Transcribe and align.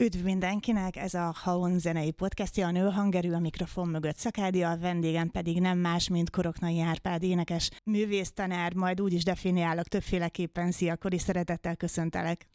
Üdv 0.00 0.24
mindenkinek, 0.24 0.96
ez 0.96 1.14
a 1.14 1.34
Haon 1.36 1.78
zenei 1.78 2.10
podcastja, 2.10 2.66
a 2.66 2.70
nőhangerű 2.70 3.32
a 3.32 3.38
mikrofon 3.38 3.88
mögött 3.88 4.16
Szakádia, 4.16 4.70
a 4.70 4.78
vendégem 4.78 5.30
pedig 5.30 5.60
nem 5.60 5.78
más, 5.78 6.08
mint 6.08 6.30
Koroknai 6.30 6.80
Árpád 6.80 7.22
énekes, 7.22 7.70
művésztanár, 7.84 8.74
majd 8.74 9.00
úgy 9.00 9.12
is 9.12 9.24
definiálok 9.24 9.86
többféleképpen. 9.86 10.70
Szia, 10.70 10.96
Kori, 10.96 11.18
szeretettel 11.18 11.76
köszöntelek. 11.76 12.48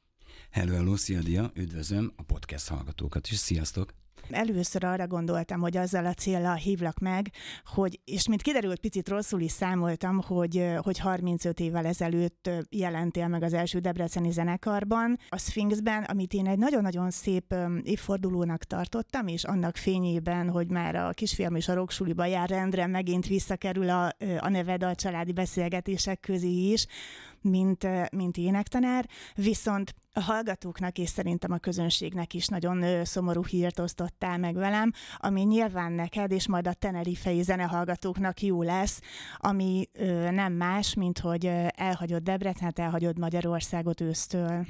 Hello, 0.51 0.73
hello, 0.73 0.95
szia, 0.95 1.21
Dia, 1.21 1.51
üdvözlöm 1.55 2.13
a 2.15 2.23
podcast 2.23 2.67
hallgatókat 2.67 3.27
is, 3.27 3.37
sziasztok! 3.37 4.02
Először 4.29 4.83
arra 4.83 5.07
gondoltam, 5.07 5.59
hogy 5.59 5.77
azzal 5.77 6.05
a 6.05 6.13
célra 6.13 6.53
hívlak 6.53 6.99
meg, 6.99 7.31
hogy, 7.65 7.99
és 8.05 8.27
mint 8.27 8.41
kiderült, 8.41 8.79
picit 8.79 9.09
rosszul 9.09 9.41
is 9.41 9.51
számoltam, 9.51 10.21
hogy, 10.21 10.73
hogy 10.77 10.99
35 10.99 11.59
évvel 11.59 11.85
ezelőtt 11.85 12.49
jelentél 12.69 13.27
meg 13.27 13.43
az 13.43 13.53
első 13.53 13.79
Debreceni 13.79 14.31
zenekarban, 14.31 15.17
a 15.29 15.37
Sphinxben, 15.37 16.03
amit 16.03 16.33
én 16.33 16.47
egy 16.47 16.57
nagyon-nagyon 16.57 17.09
szép 17.11 17.55
évfordulónak 17.83 18.63
tartottam, 18.63 19.27
és 19.27 19.43
annak 19.43 19.75
fényében, 19.75 20.49
hogy 20.49 20.67
már 20.67 20.95
a 20.95 21.09
kisfiam 21.09 21.55
és 21.55 21.67
a 21.67 21.73
roksuliba 21.73 22.25
jár 22.25 22.49
rendre, 22.49 22.87
megint 22.87 23.27
visszakerül 23.27 23.89
a, 23.89 24.05
a 24.39 24.49
neved 24.49 24.83
a 24.83 24.95
családi 24.95 25.31
beszélgetések 25.31 26.19
közé 26.19 26.71
is, 26.71 26.85
mint, 27.43 27.87
mint 28.11 28.37
énektanár, 28.37 29.05
viszont 29.35 29.95
a 30.13 30.21
hallgatóknak 30.21 30.97
és 30.97 31.09
szerintem 31.09 31.51
a 31.51 31.57
közönségnek 31.57 32.33
is 32.33 32.47
nagyon 32.47 33.05
szomorú 33.05 33.43
hírt 33.45 33.79
osztottál 33.79 34.37
meg 34.37 34.55
velem, 34.55 34.91
ami 35.17 35.41
nyilván 35.41 35.91
neked 35.91 36.31
és 36.31 36.47
majd 36.47 36.67
a 36.67 36.73
tenerifei 36.73 37.41
zenehallgatóknak 37.41 38.41
jó 38.41 38.61
lesz, 38.61 39.01
ami 39.37 39.89
nem 40.31 40.53
más, 40.53 40.93
mint 40.93 41.19
hogy 41.19 41.51
elhagyod 41.75 42.23
Debrecenet, 42.23 42.79
elhagyod 42.79 43.19
Magyarországot 43.19 44.01
ősztől. 44.01 44.65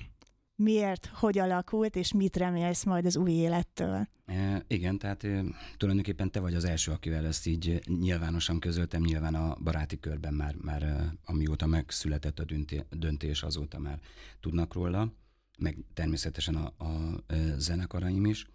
Miért, 0.56 1.06
hogy 1.06 1.38
alakult, 1.38 1.96
és 1.96 2.14
mit 2.14 2.38
remélsz 2.38 2.84
majd 2.84 3.06
az 3.06 3.18
új 3.18 3.32
élettől? 3.32 4.08
E, 4.26 4.64
igen, 4.68 4.98
tehát 4.98 5.24
e, 5.24 5.44
tulajdonképpen 5.78 6.32
te 6.32 6.40
vagy 6.40 6.54
az 6.54 6.66
első, 6.66 6.92
akivel 6.92 7.26
ezt 7.26 7.48
így 7.48 7.82
nyilvánosan 8.00 8.60
közöltem, 8.60 9.02
nyilván 9.02 9.36
a 9.36 9.56
baráti 9.64 10.00
körben 10.00 10.34
már, 10.34 10.56
már 10.56 11.12
amióta 11.26 11.66
megszületett 11.66 12.40
a 12.40 12.46
döntés, 12.90 13.44
azóta 13.44 13.80
már 13.80 14.00
tudnak 14.40 14.74
róla 14.74 15.14
meg 15.58 15.78
természetesen 15.94 16.56
a, 16.56 16.74
a, 16.78 16.86
a 16.86 17.58
zenekaraim 17.58 18.26
is. 18.26 18.46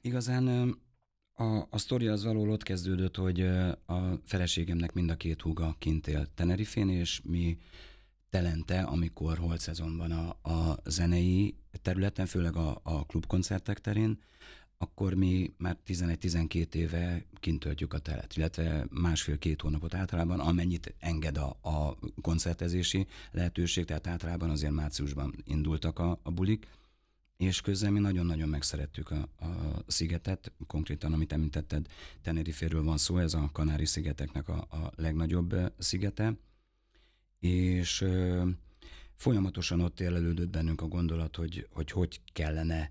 Igazán 0.00 0.76
a, 1.32 1.66
a 1.70 1.78
sztori 1.78 2.06
az 2.06 2.24
való 2.24 2.50
ott 2.50 2.62
kezdődött, 2.62 3.16
hogy 3.16 3.40
a 3.86 4.20
feleségemnek 4.24 4.92
mind 4.92 5.10
a 5.10 5.16
két 5.16 5.42
húga 5.42 5.76
kint 5.78 6.06
él 6.06 6.26
Tenerifén, 6.34 6.88
és 6.88 7.20
mi 7.24 7.58
telente, 8.32 8.80
amikor 8.82 9.38
holt 9.38 9.60
szezonban 9.60 10.10
a, 10.10 10.50
a 10.50 10.76
zenei 10.84 11.54
területen, 11.82 12.26
főleg 12.26 12.56
a, 12.56 12.80
a 12.82 13.04
klubkoncertek 13.04 13.80
terén, 13.80 14.18
akkor 14.78 15.14
mi 15.14 15.52
már 15.56 15.76
11-12 15.86 16.74
éve 16.74 17.24
kint 17.40 17.60
töltjük 17.60 17.92
a 17.94 17.98
telet, 17.98 18.36
illetve 18.36 18.86
másfél-két 18.90 19.60
hónapot 19.60 19.94
általában, 19.94 20.40
amennyit 20.40 20.94
enged 20.98 21.36
a, 21.36 21.56
a 21.62 21.98
koncertezési 22.20 23.06
lehetőség, 23.30 23.84
tehát 23.84 24.06
általában 24.06 24.50
azért 24.50 24.72
márciusban 24.72 25.34
indultak 25.44 25.98
a, 25.98 26.18
a 26.22 26.30
bulik, 26.30 26.66
és 27.36 27.60
közben 27.60 27.92
mi 27.92 27.98
nagyon-nagyon 27.98 28.48
megszerettük 28.48 29.10
a, 29.10 29.28
a 29.44 29.82
szigetet, 29.86 30.52
konkrétan, 30.66 31.12
amit 31.12 31.32
említetted, 31.32 31.86
Teneriféről 32.22 32.82
van 32.82 32.98
szó, 32.98 33.18
ez 33.18 33.34
a 33.34 33.50
Kanári-szigeteknek 33.52 34.48
a, 34.48 34.66
a 34.70 34.92
legnagyobb 34.96 35.72
szigete, 35.78 36.36
és 37.42 38.00
ö, 38.00 38.48
folyamatosan 39.14 39.80
ott 39.80 40.00
élelődött 40.00 40.48
bennünk 40.48 40.80
a 40.80 40.86
gondolat, 40.86 41.36
hogy 41.36 41.66
hogy, 41.70 41.90
hogy 41.90 42.20
kellene 42.32 42.90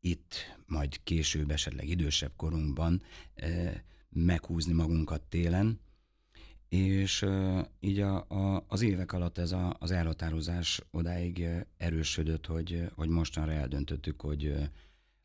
itt 0.00 0.34
majd 0.66 1.02
később, 1.04 1.50
esetleg 1.50 1.88
idősebb 1.88 2.32
korunkban 2.36 3.02
meghúzni 4.08 4.72
magunkat 4.72 5.22
télen, 5.22 5.80
és 6.68 7.26
így 7.80 8.00
a, 8.00 8.28
a, 8.28 8.64
az 8.68 8.82
évek 8.82 9.12
alatt 9.12 9.38
ez 9.38 9.52
a, 9.52 9.76
az 9.78 9.90
elhatározás 9.90 10.82
odáig 10.90 11.46
erősödött, 11.76 12.46
hogy, 12.46 12.90
hogy 12.94 13.08
mostanra 13.08 13.52
eldöntöttük, 13.52 14.20
hogy 14.20 14.54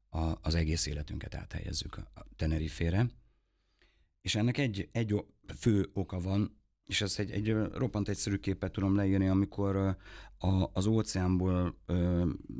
a, 0.09 0.19
az 0.41 0.55
egész 0.55 0.85
életünket 0.85 1.35
áthelyezzük 1.35 1.97
a 1.97 2.25
Tenerifére. 2.35 3.09
És 4.21 4.35
ennek 4.35 4.57
egy, 4.57 4.89
egy 4.91 5.25
fő 5.57 5.89
oka 5.93 6.19
van, 6.19 6.57
és 6.87 7.01
ezt 7.01 7.19
egy, 7.19 7.31
egy 7.31 7.55
roppant 7.73 8.09
egyszerű 8.09 8.35
képet 8.35 8.71
tudom 8.71 8.95
leírni, 8.95 9.27
amikor 9.27 9.75
a, 10.37 10.69
az 10.73 10.85
óceánból, 10.85 11.77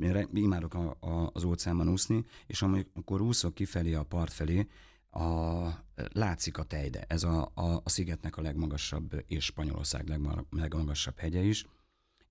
én 0.00 0.28
imádok 0.32 0.74
a, 0.74 0.96
a, 1.00 1.30
az 1.32 1.44
óceánban 1.44 1.88
úszni, 1.88 2.24
és 2.46 2.62
amikor 2.62 3.20
úszok 3.20 3.54
kifelé 3.54 3.94
a 3.94 4.02
part 4.02 4.32
felé, 4.32 4.66
a, 5.10 5.68
látszik 6.12 6.58
a 6.58 6.62
tejde. 6.62 7.04
Ez 7.08 7.22
a, 7.22 7.50
a, 7.54 7.80
a 7.84 7.88
szigetnek 7.88 8.36
a 8.36 8.42
legmagasabb, 8.42 9.24
és 9.26 9.44
Spanyolország 9.44 10.20
legmagasabb 10.50 11.18
hegye 11.18 11.40
is, 11.40 11.66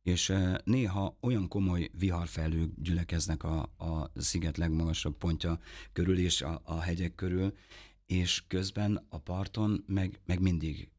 és 0.03 0.33
néha 0.63 1.17
olyan 1.21 1.47
komoly 1.47 1.89
viharfelők 1.97 2.71
gyülekeznek 2.75 3.43
a, 3.43 3.61
a 3.77 4.11
sziget 4.15 4.57
legmagasabb 4.57 5.17
pontja 5.17 5.59
körül 5.93 6.17
és 6.17 6.41
a, 6.41 6.61
a 6.63 6.79
hegyek 6.79 7.15
körül, 7.15 7.53
és 8.05 8.43
közben 8.47 9.05
a 9.09 9.17
parton 9.17 9.83
meg, 9.87 10.19
meg 10.25 10.41
mindig 10.41 10.89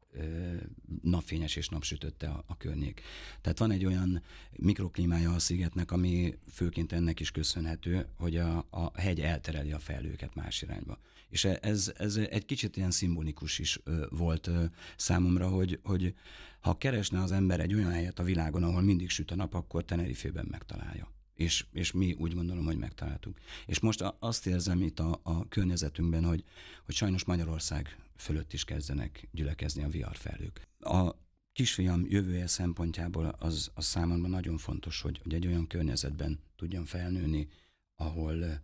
napfényes 1.01 1.55
és 1.55 1.69
napsütötte 1.69 2.27
a, 2.27 2.43
a 2.47 2.57
környék. 2.57 3.01
Tehát 3.41 3.59
van 3.59 3.71
egy 3.71 3.85
olyan 3.85 4.21
mikroklímája 4.51 5.33
a 5.33 5.39
szigetnek, 5.39 5.91
ami 5.91 6.37
főként 6.51 6.91
ennek 6.91 7.19
is 7.19 7.31
köszönhető, 7.31 8.07
hogy 8.17 8.37
a, 8.37 8.57
a 8.69 8.99
hegy 8.99 9.19
eltereli 9.19 9.71
a 9.71 9.79
felőket 9.79 10.35
más 10.35 10.61
irányba. 10.61 10.99
És 11.29 11.43
e, 11.43 11.59
ez, 11.61 11.93
ez 11.97 12.15
egy 12.15 12.45
kicsit 12.45 12.77
ilyen 12.77 12.91
szimbolikus 12.91 13.59
is 13.59 13.79
volt 14.09 14.49
számomra, 14.95 15.47
hogy, 15.47 15.79
hogy 15.83 16.13
ha 16.59 16.77
keresne 16.77 17.21
az 17.21 17.31
ember 17.31 17.59
egy 17.59 17.73
olyan 17.73 17.91
helyet 17.91 18.19
a 18.19 18.23
világon, 18.23 18.63
ahol 18.63 18.81
mindig 18.81 19.09
süt 19.09 19.31
a 19.31 19.35
nap, 19.35 19.53
akkor 19.53 19.85
Tenerifében 19.85 20.47
megtalálja 20.49 21.18
és, 21.39 21.65
és 21.71 21.91
mi 21.91 22.13
úgy 22.13 22.33
gondolom, 22.33 22.65
hogy 22.65 22.77
megtaláltuk. 22.77 23.37
És 23.65 23.79
most 23.79 24.01
azt 24.19 24.47
érzem 24.47 24.81
itt 24.81 24.99
a, 24.99 25.19
a 25.23 25.47
környezetünkben, 25.47 26.25
hogy, 26.25 26.43
hogy 26.85 26.95
sajnos 26.95 27.23
Magyarország 27.23 27.97
fölött 28.15 28.53
is 28.53 28.63
kezdenek 28.63 29.27
gyülekezni 29.31 29.83
a 29.83 29.87
viharfelők. 29.89 30.67
A 30.79 31.15
kisfiam 31.53 32.05
jövője 32.09 32.47
szempontjából 32.47 33.25
az, 33.25 33.71
az 33.73 33.85
számomra 33.85 34.27
nagyon 34.27 34.57
fontos, 34.57 35.01
hogy, 35.01 35.19
hogy 35.23 35.33
egy 35.33 35.47
olyan 35.47 35.67
környezetben 35.67 36.39
tudjon 36.55 36.85
felnőni, 36.85 37.47
ahol 37.95 38.61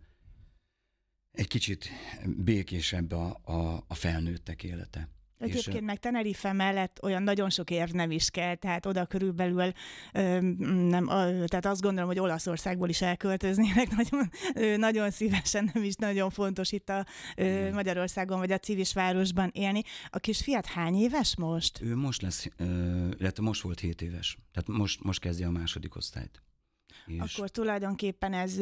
egy 1.30 1.48
kicsit 1.48 1.88
békésebb 2.36 3.12
a, 3.12 3.40
a, 3.44 3.84
a 3.86 3.94
felnőttek 3.94 4.62
élete. 4.62 5.08
Egyébként 5.38 5.84
meg 5.84 5.98
Tenerife 5.98 6.52
mellett 6.52 6.98
olyan 7.02 7.22
nagyon 7.22 7.50
sok 7.50 7.70
érv 7.70 7.90
nem 7.90 8.10
is 8.10 8.30
kell, 8.30 8.54
tehát 8.54 8.86
oda 8.86 9.06
körülbelül 9.06 9.72
nem, 10.88 11.06
tehát 11.46 11.66
azt 11.66 11.80
gondolom, 11.80 12.08
hogy 12.08 12.18
Olaszországból 12.18 12.88
is 12.88 13.02
elköltöznének 13.02 13.88
nagyon, 13.96 14.30
nagyon 14.76 15.10
szívesen, 15.10 15.70
nem 15.74 15.82
is 15.82 15.94
nagyon 15.94 16.30
fontos 16.30 16.72
itt 16.72 16.88
a 16.88 17.06
Magyarországon 17.72 18.38
vagy 18.38 18.52
a 18.52 18.58
civis 18.58 18.92
városban 18.92 19.50
élni. 19.54 19.82
A 20.10 20.18
kis 20.18 20.42
fiat 20.42 20.66
hány 20.66 20.94
éves 20.94 21.36
most? 21.36 21.80
Ő 21.82 21.96
most 21.96 22.22
lesz, 22.22 22.48
illetve 23.18 23.42
most 23.42 23.62
volt 23.62 23.80
7 23.80 24.02
éves, 24.02 24.38
tehát 24.52 24.78
most, 24.78 25.04
most 25.04 25.20
kezdi 25.20 25.44
a 25.44 25.50
második 25.50 25.96
osztályt. 25.96 26.40
És 27.06 27.34
Akkor 27.34 27.50
tulajdonképpen 27.50 28.32
ez, 28.32 28.58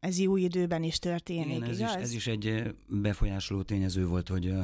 ez 0.00 0.18
jó 0.18 0.36
időben 0.36 0.82
is 0.82 0.98
történik, 0.98 1.56
igen, 1.56 1.62
ez 1.62 1.78
igaz? 1.78 1.94
Is, 1.94 2.02
ez 2.02 2.12
is 2.12 2.26
egy 2.26 2.74
befolyásoló 2.86 3.62
tényező 3.62 4.06
volt, 4.06 4.28
hogy 4.28 4.54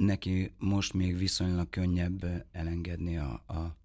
neki 0.00 0.52
most 0.58 0.92
még 0.92 1.16
viszonylag 1.16 1.70
könnyebb 1.70 2.46
elengedni 2.52 3.18
a, 3.18 3.42
a 3.46 3.76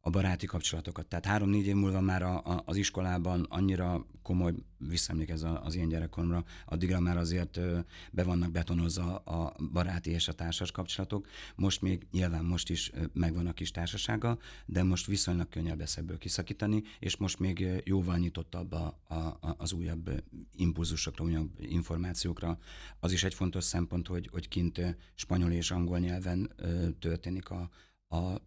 a 0.00 0.10
baráti 0.10 0.46
kapcsolatokat. 0.46 1.06
Tehát 1.06 1.24
három-négy 1.24 1.66
év 1.66 1.74
múlva 1.74 2.00
már 2.00 2.22
a, 2.22 2.44
a, 2.44 2.62
az 2.66 2.76
iskolában 2.76 3.46
annyira 3.48 4.06
komoly, 4.22 4.54
visszaemlékez 4.78 5.46
az 5.62 5.74
ilyen 5.74 5.88
gyerekkoromra, 5.88 6.44
addigra 6.66 7.00
már 7.00 7.16
azért 7.16 7.56
ö, 7.56 7.78
be 8.12 8.22
vannak 8.22 8.50
betonozva 8.50 9.16
a 9.16 9.54
baráti 9.72 10.10
és 10.10 10.28
a 10.28 10.32
társas 10.32 10.70
kapcsolatok. 10.70 11.26
Most 11.54 11.82
még 11.82 12.06
nyilván 12.12 12.44
most 12.44 12.70
is 12.70 12.90
megvan 13.12 13.46
a 13.46 13.52
kis 13.52 13.70
társasága, 13.70 14.38
de 14.66 14.82
most 14.82 15.06
viszonylag 15.06 15.48
könnyebb 15.48 15.78
lesz 15.78 15.96
ebből 15.96 16.18
kiszakítani, 16.18 16.82
és 16.98 17.16
most 17.16 17.38
még 17.38 17.82
jóval 17.84 18.18
nyitottabb 18.18 18.72
a, 18.72 18.98
a, 19.08 19.14
a, 19.14 19.54
az 19.58 19.72
újabb 19.72 20.22
impulzusokra, 20.56 21.24
újabb 21.24 21.50
információkra. 21.58 22.58
Az 23.00 23.12
is 23.12 23.24
egy 23.24 23.34
fontos 23.34 23.64
szempont, 23.64 24.06
hogy, 24.06 24.28
hogy 24.32 24.48
kint 24.48 24.96
spanyol 25.14 25.50
és 25.50 25.70
angol 25.70 25.98
nyelven 25.98 26.50
ö, 26.56 26.90
történik 26.90 27.50
a, 27.50 27.70
a 28.10 28.40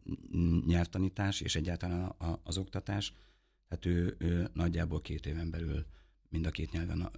nyelvtanítás 0.66 1.42
és 1.42 1.56
egyáltalán 1.56 2.04
a, 2.04 2.26
a, 2.26 2.40
az 2.44 2.58
oktatás, 2.58 3.14
hát 3.70 3.86
ő, 3.86 4.16
ő 4.20 4.50
nagyjából 4.54 5.02
két 5.02 5.26
éven 5.26 5.50
belül 5.50 5.86
mind 6.30 6.46
a 6.46 6.52
két 6.52 6.72
nyelven 6.72 7.10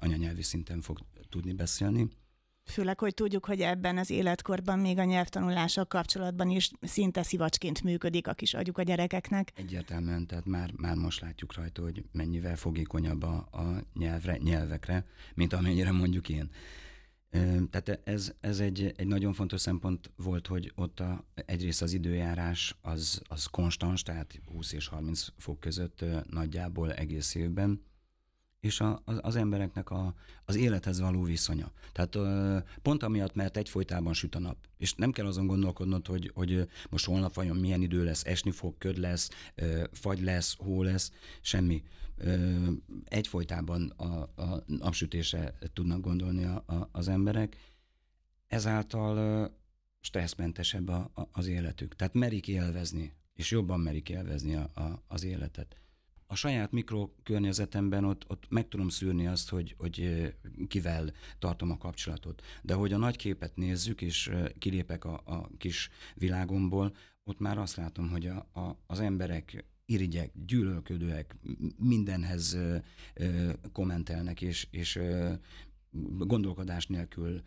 anyanyelvi 0.00 0.42
szinten 0.42 0.80
fog 0.80 0.98
tudni 1.28 1.52
beszélni. 1.52 2.08
Főleg, 2.64 2.98
hogy 2.98 3.14
tudjuk, 3.14 3.44
hogy 3.44 3.60
ebben 3.60 3.98
az 3.98 4.10
életkorban 4.10 4.78
még 4.78 4.98
a 4.98 5.04
nyelvtanulással 5.04 5.84
kapcsolatban 5.84 6.50
is 6.50 6.70
szinte 6.80 7.22
szivacsként 7.22 7.82
működik 7.82 8.26
a 8.26 8.32
kis 8.32 8.54
agyuk 8.54 8.78
a 8.78 8.82
gyerekeknek. 8.82 9.52
Egyértelműen, 9.54 10.26
tehát 10.26 10.44
már, 10.44 10.72
már 10.76 10.96
most 10.96 11.20
látjuk 11.20 11.54
rajta, 11.54 11.82
hogy 11.82 12.04
mennyivel 12.12 12.56
fogékonyabb 12.56 13.22
a, 13.22 13.48
a 13.50 13.84
nyelvre, 13.94 14.36
nyelvekre, 14.36 15.06
mint 15.34 15.52
amennyire 15.52 15.92
mondjuk 15.92 16.28
én. 16.28 16.50
Tehát 17.70 18.00
ez, 18.04 18.32
ez 18.40 18.60
egy, 18.60 18.92
egy 18.96 19.06
nagyon 19.06 19.32
fontos 19.32 19.60
szempont 19.60 20.10
volt, 20.16 20.46
hogy 20.46 20.72
ott 20.74 21.00
a, 21.00 21.24
egyrészt 21.34 21.82
az 21.82 21.92
időjárás 21.92 22.76
az, 22.80 23.22
az 23.28 23.44
konstans, 23.44 24.02
tehát 24.02 24.40
20 24.52 24.72
és 24.72 24.86
30 24.86 25.26
fok 25.36 25.60
között 25.60 26.04
nagyjából 26.30 26.92
egész 26.92 27.34
évben, 27.34 27.82
és 28.60 28.80
a, 28.80 29.02
az, 29.04 29.18
az 29.22 29.36
embereknek 29.36 29.90
a, 29.90 30.14
az 30.44 30.56
élethez 30.56 31.00
való 31.00 31.22
viszonya. 31.22 31.72
Tehát 31.92 32.18
pont 32.82 33.02
amiatt, 33.02 33.34
mert 33.34 33.56
egyfolytában 33.56 34.12
süt 34.12 34.34
a 34.34 34.38
nap, 34.38 34.56
és 34.78 34.94
nem 34.94 35.12
kell 35.12 35.26
azon 35.26 35.46
gondolkodnod, 35.46 36.06
hogy, 36.06 36.30
hogy 36.34 36.68
most 36.90 37.06
holnap 37.06 37.34
vajon 37.34 37.56
milyen 37.56 37.82
idő 37.82 38.04
lesz, 38.04 38.24
esni 38.24 38.50
fog, 38.50 38.78
köd 38.78 38.98
lesz, 38.98 39.28
fagy 39.92 40.22
lesz, 40.22 40.56
hó 40.58 40.82
lesz, 40.82 41.12
semmi. 41.40 41.82
Egyfolytában 43.04 43.88
a, 43.88 44.20
a 44.42 44.62
napsütése 44.66 45.58
tudnak 45.72 46.00
gondolni 46.00 46.44
a, 46.44 46.64
a, 46.66 46.88
az 46.92 47.08
emberek, 47.08 47.56
ezáltal 48.46 49.50
stresszmentesebb 50.00 50.88
a, 50.88 51.10
a, 51.14 51.22
az 51.32 51.46
életük. 51.46 51.96
Tehát 51.96 52.14
merik 52.14 52.48
élvezni, 52.48 53.12
és 53.34 53.50
jobban 53.50 53.80
merik 53.80 54.08
élvezni 54.08 54.54
a, 54.54 54.70
a, 54.74 55.02
az 55.08 55.24
életet 55.24 55.80
a 56.30 56.34
saját 56.34 56.72
mikrokörnyezetemben 56.72 58.04
ott, 58.04 58.24
ott 58.28 58.44
meg 58.48 58.68
tudom 58.68 58.88
szűrni 58.88 59.26
azt, 59.26 59.48
hogy, 59.48 59.74
hogy 59.78 60.28
kivel 60.68 61.12
tartom 61.38 61.70
a 61.70 61.78
kapcsolatot. 61.78 62.42
De 62.62 62.74
hogy 62.74 62.92
a 62.92 62.96
nagy 62.96 63.16
képet 63.16 63.56
nézzük, 63.56 64.02
és 64.02 64.30
kilépek 64.58 65.04
a, 65.04 65.22
a 65.24 65.48
kis 65.58 65.90
világomból, 66.14 66.94
ott 67.24 67.38
már 67.38 67.58
azt 67.58 67.76
látom, 67.76 68.08
hogy 68.08 68.26
a, 68.26 68.36
a, 68.52 68.76
az 68.86 69.00
emberek 69.00 69.64
irigyek, 69.90 70.32
gyűlölködőek, 70.46 71.36
mindenhez 71.76 72.58
kommentelnek, 73.72 74.42
és, 74.42 74.66
és 74.70 74.98
gondolkodás 76.18 76.86
nélkül 76.86 77.42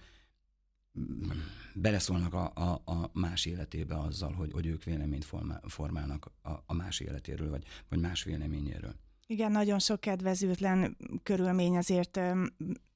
beleszólnak 1.74 2.34
a, 2.34 2.52
a, 2.54 2.82
a 2.86 3.10
más 3.14 3.46
életébe 3.46 3.98
azzal, 4.00 4.32
hogy, 4.32 4.52
hogy 4.52 4.66
ők 4.66 4.84
véleményt 4.84 5.26
formálnak 5.68 6.32
a, 6.42 6.50
a 6.66 6.74
más 6.74 7.00
életéről, 7.00 7.50
vagy, 7.50 7.64
vagy 7.90 8.00
más 8.00 8.24
véleményéről. 8.24 8.96
Igen, 9.28 9.52
nagyon 9.52 9.80
sok 9.80 10.00
kedvezőtlen 10.00 10.98
körülmény 11.24 11.78
azért 11.78 12.20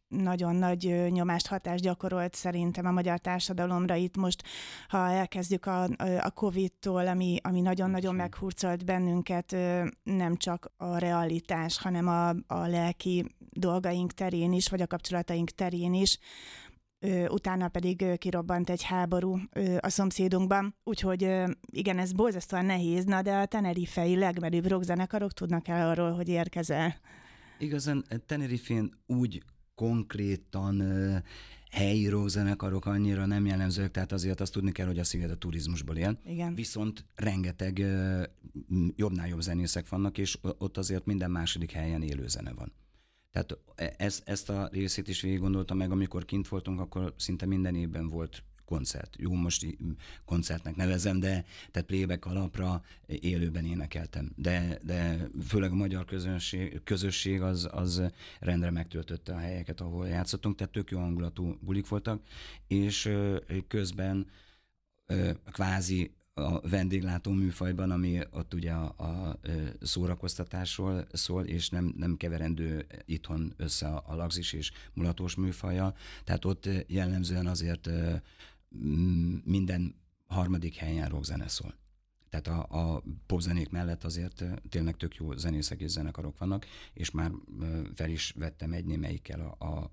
nagyon 0.08 0.56
nagy 0.56 1.12
nyomást, 1.12 1.48
hatást 1.48 1.84
gyakorolt 1.84 2.36
szerintem 2.36 2.86
a 2.86 2.92
magyar 2.92 3.20
társadalomra. 3.20 3.96
Itt 3.96 4.18
most, 4.18 4.44
ha 4.88 5.10
elkezdjük 5.12 5.66
a, 5.66 5.84
a 6.20 6.30
Covid-tól, 6.30 7.08
ami, 7.08 7.38
ami 7.42 7.62
nagyon-nagyon 7.62 8.16
meghurcolt 8.16 8.86
bennünket, 8.86 9.56
nem 10.04 10.36
csak 10.36 10.72
a 10.78 10.98
realitás, 10.98 11.78
hanem 11.78 12.08
a, 12.08 12.30
a 12.30 12.68
lelki 12.68 13.36
dolgaink 13.50 14.14
terén 14.14 14.54
is, 14.54 14.70
vagy 14.70 14.82
a 14.82 14.88
kapcsolataink 14.88 15.50
terén 15.50 15.94
is, 15.94 16.20
utána 17.28 17.68
pedig 17.68 18.18
kirobbant 18.18 18.70
egy 18.70 18.84
háború 18.84 19.40
a 19.80 19.90
szomszédunkban, 19.90 20.76
úgyhogy 20.84 21.22
igen, 21.72 22.00
ez 22.00 22.12
borzasztóan 22.12 22.66
nehéz, 22.66 23.04
na 23.06 23.22
de 23.22 23.36
a 23.36 23.46
tenerifei 23.46 24.16
legmerőbb 24.16 24.68
rockzenekarok 24.68 25.34
tudnak 25.34 25.68
el 25.68 25.90
arról, 25.90 26.12
hogy 26.12 26.30
érkezel. 26.30 26.96
Igazán 27.60 28.06
Tenerifén 28.26 28.94
úgy 29.06 29.44
konkrétan 29.78 30.84
helyi 31.72 32.08
rockzenekarok 32.08 32.86
annyira 32.86 33.26
nem 33.26 33.46
jellemzők, 33.46 33.92
tehát 33.92 34.12
azért 34.12 34.42
azt 34.42 34.54
tudni 34.54 34.72
kell, 34.72 34.86
hogy 34.88 35.00
a 35.00 35.04
sziget 35.04 35.32
a 35.32 35.36
turizmusból 35.36 35.96
él. 35.96 36.20
Igen. 36.26 36.56
Viszont 36.56 37.06
rengeteg 37.16 37.78
jobbnál 38.96 39.28
jobb 39.28 39.42
zenészek 39.42 39.90
vannak, 39.90 40.18
és 40.18 40.38
ott 40.58 40.78
azért 40.78 41.06
minden 41.06 41.32
második 41.32 41.72
helyen 41.72 42.02
élő 42.02 42.28
zene 42.28 42.54
van. 42.54 42.72
Tehát 43.32 43.58
e, 43.76 43.94
ez, 44.06 44.22
ezt 44.26 44.50
a 44.50 44.70
részét 44.72 45.08
is 45.08 45.22
végig 45.22 45.40
gondoltam 45.40 45.78
meg, 45.78 45.92
amikor 45.92 46.26
kint 46.26 46.48
voltunk, 46.48 46.80
akkor 46.80 47.14
szinte 47.18 47.46
minden 47.46 47.76
évben 47.76 48.10
volt 48.10 48.44
koncert. 48.68 49.16
Jó, 49.20 49.34
most 49.34 49.78
koncertnek 50.26 50.76
nevezem, 50.76 51.20
de 51.20 51.46
tehát 51.72 51.88
playback 51.88 52.26
alapra 52.26 52.84
élőben 53.06 53.66
énekeltem. 53.66 54.32
De, 54.36 54.80
de 54.84 55.30
főleg 55.48 55.72
a 55.72 55.76
magyar 55.76 56.06
közönség, 56.06 56.82
közösség 56.84 57.42
az, 57.42 57.68
az 57.72 58.02
rendre 58.40 58.72
megtöltötte 58.72 59.34
a 59.34 59.38
helyeket, 59.38 59.82
ahol 59.82 60.08
játszottunk, 60.08 60.56
tehát 60.56 60.74
tök 60.74 60.92
jó 60.92 61.00
hangulatú 61.00 61.58
bulik 61.62 61.88
voltak, 61.88 62.22
és 62.68 63.10
közben 63.68 64.28
kvázi 65.52 66.12
a 66.38 66.60
vendéglátó 66.70 67.32
műfajban, 67.32 67.92
ami 67.92 68.20
ott 68.32 68.54
ugye 68.54 68.72
a, 68.72 68.86
a 68.98 69.40
szórakoztatásról 69.82 71.08
szól, 71.12 71.44
és 71.44 71.70
nem, 71.70 71.94
nem 71.98 72.18
keverendő 72.18 72.86
itthon 73.06 73.54
össze 73.58 73.88
a, 73.88 74.04
a 74.08 74.16
lagzis 74.16 74.54
és 74.54 74.72
mulatós 74.94 75.36
műfaja. 75.36 75.94
Tehát 76.24 76.46
ott 76.46 76.70
jellemzően 76.88 77.48
azért 77.48 77.90
minden 79.44 79.96
harmadik 80.28 80.76
helyen 80.76 81.10
rockzene 81.10 81.48
szól. 81.48 81.76
Tehát 82.30 82.48
a, 82.48 82.94
a 82.96 83.04
popzenék 83.26 83.70
mellett 83.70 84.04
azért 84.04 84.44
tényleg 84.70 84.98
tök 84.98 85.16
jó 85.16 85.34
zenészek 85.34 85.82
és 85.82 85.90
zenekarok 85.90 86.38
vannak, 86.38 86.66
és 86.94 87.12
már 87.12 87.32
fel 87.96 88.10
is 88.10 88.34
vettem 88.38 88.74
egy 88.74 88.86
némelyikkel 88.86 89.40
a, 89.40 89.66
a, 89.66 89.68
a 89.68 89.90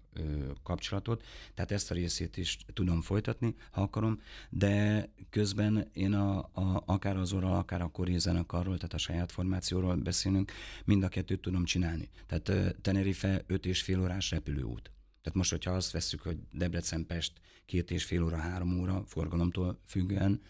kapcsolatot, 0.63 1.25
tehát 1.55 1.71
ezt 1.71 1.91
a 1.91 1.95
részét 1.95 2.37
is 2.37 2.59
tudom 2.73 3.01
folytatni, 3.01 3.55
ha 3.71 3.83
akarom, 3.83 4.21
de 4.51 5.09
közben 5.31 5.89
én 5.93 6.13
a, 6.13 6.39
a, 6.39 6.83
akár 6.87 7.17
az 7.17 7.33
orral, 7.33 7.57
akár 7.57 7.83
a 7.83 7.89
kori 7.89 8.19
zenekarról, 8.19 8.77
tehát 8.77 8.95
a 8.95 8.99
saját 8.99 9.33
formációról 9.33 9.95
beszélünk, 9.95 10.53
mind 10.85 11.03
a 11.03 11.09
kettőt 11.09 11.41
tudom 11.41 11.65
csinálni. 11.65 12.11
Tehát 12.27 12.77
Tenerife 12.81 13.45
5 13.47 13.67
és 13.67 13.83
fél 13.83 14.01
órás 14.01 14.31
repülőút. 14.31 14.91
Tehát 15.25 15.38
most, 15.38 15.50
hogyha 15.50 15.71
azt 15.71 15.91
vesszük, 15.91 16.23
hogy 16.23 16.38
Debrecen-Pest 16.53 17.32
két 17.65 17.91
és 17.91 18.05
fél 18.05 18.23
óra, 18.23 18.37
három 18.37 18.81
óra 18.81 19.05
forgalomtól 19.06 19.79
függően, 19.87 20.41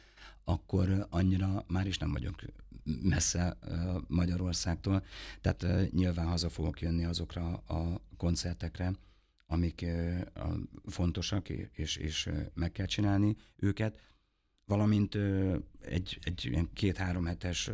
akkor 0.45 1.07
annyira 1.11 1.65
már 1.67 1.87
is 1.87 1.99
nem 1.99 2.13
vagyok 2.13 2.35
messze 3.03 3.57
Magyarországtól. 4.07 5.05
Tehát 5.41 5.91
nyilván 5.91 6.27
haza 6.27 6.49
fogok 6.49 6.81
jönni 6.81 7.05
azokra 7.05 7.53
a 7.55 8.01
koncertekre, 8.17 8.93
amik 9.47 9.87
fontosak, 10.87 11.49
és, 11.49 11.97
és 11.97 12.31
meg 12.55 12.73
kell 12.73 12.87
csinálni 12.87 13.37
őket, 13.57 14.01
valamint 14.65 15.19
egy, 15.81 16.19
egy 16.23 16.69
két-három 16.73 17.25
hetes 17.25 17.71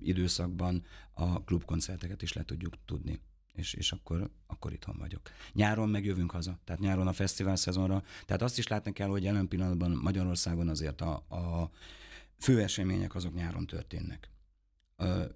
időszakban 0.00 0.84
a 1.12 1.44
klubkoncerteket 1.44 2.22
is 2.22 2.32
le 2.32 2.44
tudjuk 2.44 2.74
tudni 2.84 3.20
és, 3.54 3.74
és 3.74 3.92
akkor, 3.92 4.30
akkor 4.46 4.72
itthon 4.72 4.96
vagyok. 4.98 5.30
Nyáron 5.52 5.88
megjövünk 5.88 6.30
haza, 6.30 6.58
tehát 6.64 6.80
nyáron 6.80 7.06
a 7.06 7.12
fesztivál 7.12 7.56
szezonra, 7.56 8.02
tehát 8.26 8.42
azt 8.42 8.58
is 8.58 8.66
látni 8.66 8.92
kell, 8.92 9.08
hogy 9.08 9.22
jelen 9.22 9.48
pillanatban 9.48 9.90
Magyarországon 9.90 10.68
azért 10.68 11.00
a, 11.00 11.12
a 11.14 11.70
fő 12.38 12.60
események 12.62 13.14
azok 13.14 13.34
nyáron 13.34 13.66
történnek. 13.66 14.30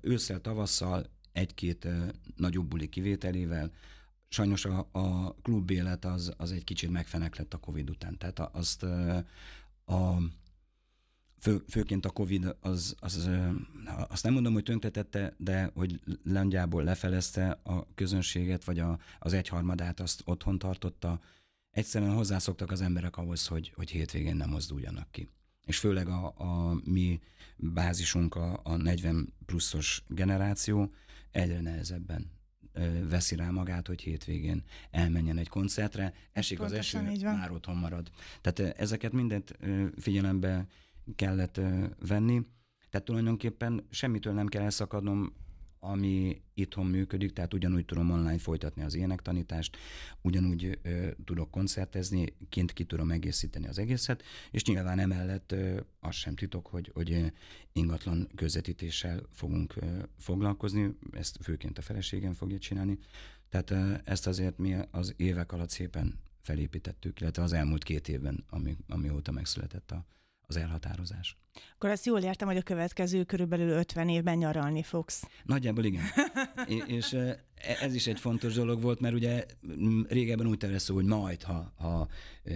Ősszel, 0.01 0.41
tavasszal 0.41 1.07
egy-két 1.33 1.89
nagyobb 2.37 2.67
buli 2.67 2.89
kivételével, 2.89 3.73
sajnos 4.29 4.65
a, 4.65 4.89
a 4.93 5.35
klub 5.43 5.71
élet 5.71 6.05
az, 6.05 6.33
az 6.37 6.53
egy 6.53 6.65
kicsit 6.65 6.91
megfeneklett 6.91 7.55
a 7.55 7.59
Covid 7.59 7.91
után. 7.91 8.19
Tehát 8.19 8.39
azt 8.39 8.83
a 9.85 10.19
fő, 11.45 11.65
főként 11.69 12.07
a 12.07 12.11
Covid 12.11 12.57
az, 12.61 12.95
az, 12.99 13.31
azt 14.09 14.23
nem 14.23 14.33
mondom, 14.33 14.53
hogy 14.53 14.63
tönkretette, 14.63 15.35
de 15.39 15.71
hogy 15.75 16.01
Lengyából 16.23 16.85
lefelezte 16.85 17.61
a 17.63 17.95
közönséget, 17.95 18.65
vagy 18.65 18.79
a, 18.79 18.99
az 19.19 19.33
egyharmadát 19.33 20.01
azt 20.01 20.23
otthon 20.25 20.59
tartotta. 20.59 21.21
Egyszerűen 21.71 22.15
hozzászoktak 22.15 22.71
az 22.71 22.81
emberek 22.81 23.17
ahhoz, 23.17 23.47
hogy, 23.47 23.73
hogy 23.75 23.91
hétvégén 23.91 24.37
nem 24.37 24.51
mozduljanak 24.51 25.11
ki. 25.11 25.29
És 25.65 25.79
főleg 25.79 26.09
a, 26.09 26.35
a 26.37 26.81
mi 26.85 27.21
bázisunk, 27.57 28.35
a, 28.35 28.61
a 28.63 28.77
40 28.77 29.33
pluszos 29.47 30.03
generáció 30.09 30.93
egyre 31.31 31.61
nehezebben 31.61 32.31
veszi 33.09 33.37
rá 33.37 33.51
magát, 33.51 33.87
hogy 33.87 34.01
hétvégén 34.01 34.63
elmenjen 34.91 35.39
egy 35.39 35.49
koncertre, 35.49 36.13
esik 36.33 36.59
Pontosan 36.59 37.07
az 37.07 37.13
eső, 37.13 37.25
már 37.25 37.51
otthon 37.51 37.77
marad. 37.77 38.11
Tehát 38.41 38.79
ezeket 38.79 39.13
mindent 39.13 39.59
figyelembe 39.99 40.67
kellett 41.17 41.61
venni. 42.07 42.43
Tehát 42.91 43.07
tulajdonképpen 43.07 43.87
semmitől 43.91 44.33
nem 44.33 44.47
kell 44.47 44.63
elszakadnom, 44.63 45.33
ami 45.85 46.43
itthon 46.55 46.87
működik, 46.87 47.33
tehát 47.33 47.55
ugyanúgy 47.55 47.85
tudom 47.85 48.11
online 48.11 48.39
folytatni 48.39 48.83
az 48.83 48.95
énektanítást, 48.95 49.77
ugyanúgy 50.23 50.79
ö, 50.83 51.09
tudok 51.25 51.51
koncertezni, 51.51 52.37
kint 52.49 52.73
ki 52.73 52.85
tudom 52.85 53.11
egészíteni 53.11 53.67
az 53.67 53.79
egészet, 53.79 54.23
és 54.51 54.65
nyilván 54.65 54.99
emellett 54.99 55.53
ö, 55.53 55.81
az 56.01 56.15
sem 56.15 56.35
titok, 56.35 56.67
hogy, 56.67 56.91
hogy 56.95 57.33
ingatlan 57.73 58.29
közvetítéssel 58.35 59.23
fogunk 59.33 59.77
ö, 59.77 59.87
foglalkozni, 60.19 60.97
ezt 61.13 61.39
főként 61.43 61.79
a 61.79 61.83
feleségem 61.83 62.33
fogja 62.33 62.59
csinálni, 62.59 62.99
tehát 63.49 63.71
ö, 63.71 63.95
ezt 64.05 64.27
azért 64.27 64.59
mi 64.59 64.77
az 64.91 65.15
évek 65.17 65.53
alatt 65.53 65.71
szépen 65.71 66.19
felépítettük, 66.41 67.21
illetve 67.21 67.43
az 67.43 67.53
elmúlt 67.53 67.83
két 67.83 68.09
évben, 68.09 68.45
ami, 68.49 68.77
amióta 68.89 69.33
megszületett 69.33 69.91
a, 69.91 70.07
az 70.47 70.57
elhatározás. 70.57 71.37
Akkor 71.75 71.91
azt 71.91 72.07
jól 72.07 72.21
értem, 72.21 72.49
hogy 72.49 72.57
a 72.57 72.63
következő 72.63 73.25
körülbelül 73.25 73.69
50 73.69 74.09
évben 74.09 74.37
nyaralni 74.37 74.83
fogsz. 74.83 75.29
Nagyjából 75.45 75.85
igen. 75.85 76.03
és 76.87 77.13
e, 77.13 77.45
ez 77.81 77.95
is 77.95 78.07
egy 78.07 78.21
fontos 78.21 78.55
dolog 78.55 78.83
volt, 78.83 79.01
mert 79.01 79.15
ugye 79.15 79.47
régebben 80.09 80.47
úgy 80.47 80.59
terveztük, 80.59 80.95
hogy 80.95 81.05
majd, 81.05 81.43
ha, 81.43 81.73
ha 81.77 82.09
e, 82.45 82.53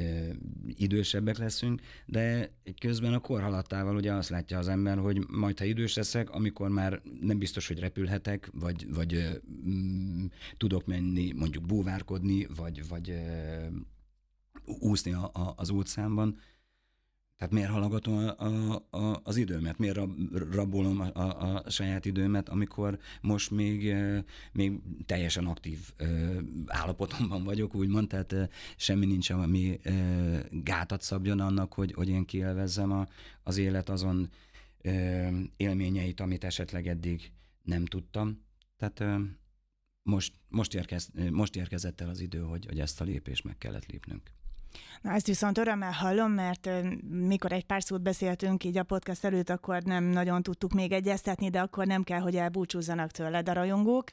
idősebbek 0.67 1.39
leszünk, 1.39 1.81
de 2.07 2.53
közben 2.81 3.13
a 3.13 3.19
kor 3.19 3.43
haladtával 3.43 3.97
ugye 3.97 4.13
azt 4.13 4.29
látja 4.29 4.59
az 4.59 4.69
ember, 4.69 4.99
hogy 4.99 5.29
majd, 5.29 5.59
ha 5.59 5.65
idős 5.65 5.95
leszek, 5.95 6.31
amikor 6.31 6.69
már 6.69 7.03
nem 7.21 7.39
biztos, 7.39 7.69
hogy 7.69 7.79
repülhetek, 7.79 8.51
vagy, 8.53 8.87
vagy 8.95 9.15
e, 9.15 9.41
tudok 10.57 10.87
menni, 10.87 11.33
mondjuk 11.33 11.67
búvárkodni, 11.67 12.47
vagy, 12.57 12.89
vagy 12.89 13.11
e, 13.11 13.71
úszni 14.65 15.13
a, 15.13 15.31
a, 15.33 15.55
az 15.57 15.71
utcámban, 15.71 16.39
tehát 17.39 17.53
miért 17.53 17.71
halogatom 17.71 18.15
a, 18.15 18.45
a, 18.45 18.87
a, 18.91 19.21
az 19.25 19.37
időmet, 19.37 19.79
miért 19.79 19.99
rabolom 20.51 21.01
a, 21.01 21.11
a, 21.15 21.55
a 21.65 21.71
saját 21.71 22.05
időmet, 22.05 22.49
amikor 22.49 22.99
most 23.21 23.51
még, 23.51 23.95
még 24.53 24.81
teljesen 25.07 25.47
aktív 25.47 25.79
állapotomban 26.67 27.45
vagyok, 27.45 27.75
úgymond, 27.75 28.09
tehát 28.09 28.35
semmi 28.77 29.07
nincs, 29.07 29.31
ami 29.31 29.81
gátat 30.51 31.03
szabjon 31.03 31.41
annak, 31.41 31.73
hogy, 31.73 31.93
hogy 31.93 32.09
én 32.09 32.25
kielvezzem 32.25 32.93
a, 32.93 33.07
az 33.43 33.57
élet 33.57 33.89
azon 33.89 34.29
élményeit, 35.57 36.21
amit 36.21 36.45
esetleg 36.45 36.87
eddig 36.87 37.33
nem 37.63 37.85
tudtam. 37.85 38.43
Tehát 38.77 39.23
most, 40.03 40.33
most, 40.49 40.75
érkez, 40.75 41.11
most 41.31 41.57
érkezett 41.57 42.01
el 42.01 42.09
az 42.09 42.21
idő, 42.21 42.41
hogy, 42.41 42.67
hogy 42.67 42.81
ezt 42.81 43.01
a 43.01 43.05
lépést 43.05 43.45
meg 43.45 43.59
kellett 43.59 43.87
lépnünk. 43.87 44.31
Na 45.01 45.13
ezt 45.13 45.27
viszont 45.27 45.59
örömmel 45.59 45.93
hallom, 45.93 46.33
mert 46.33 46.69
mikor 47.11 47.53
egy 47.53 47.65
pár 47.65 47.83
szót 47.83 48.03
beszéltünk 48.03 48.65
így 48.65 48.79
a 48.79 48.83
podcast 48.83 49.25
előtt, 49.25 49.51
akkor 49.51 49.83
nem 49.83 50.05
nagyon 50.05 50.43
tudtuk 50.43 50.73
még 50.73 50.93
egyeztetni, 50.93 51.49
de 51.49 51.61
akkor 51.61 51.87
nem 51.87 52.03
kell, 52.03 52.21
hogy 52.21 52.37
elbúcsúzzanak 52.37 53.11
tőled 53.11 53.49
a 53.49 53.53
rajongók. 53.53 54.11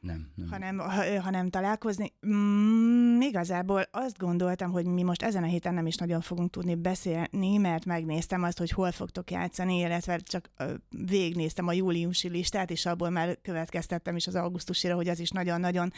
Nem, 0.00 0.28
nem. 0.34 0.48
Hanem, 0.50 0.78
ha, 0.78 1.20
hanem 1.20 1.50
találkozni. 1.50 2.12
Mm, 2.26 3.20
igazából 3.20 3.82
azt 3.90 4.18
gondoltam, 4.18 4.70
hogy 4.70 4.86
mi 4.86 5.02
most 5.02 5.22
ezen 5.22 5.42
a 5.42 5.46
héten 5.46 5.74
nem 5.74 5.86
is 5.86 5.96
nagyon 5.96 6.20
fogunk 6.20 6.50
tudni 6.50 6.74
beszélni, 6.74 7.56
mert 7.56 7.84
megnéztem 7.84 8.42
azt, 8.42 8.58
hogy 8.58 8.70
hol 8.70 8.92
fogtok 8.92 9.30
játszani, 9.30 9.78
illetve 9.78 10.18
csak 10.18 10.50
végignéztem 10.88 11.66
a 11.66 11.72
júliusi 11.72 12.28
listát, 12.28 12.70
és 12.70 12.86
abból 12.86 13.10
már 13.10 13.38
következtettem 13.42 14.16
is 14.16 14.26
az 14.26 14.34
augusztusira, 14.34 14.94
hogy 14.94 15.08
az 15.08 15.20
is 15.20 15.30
nagyon-nagyon 15.30 15.92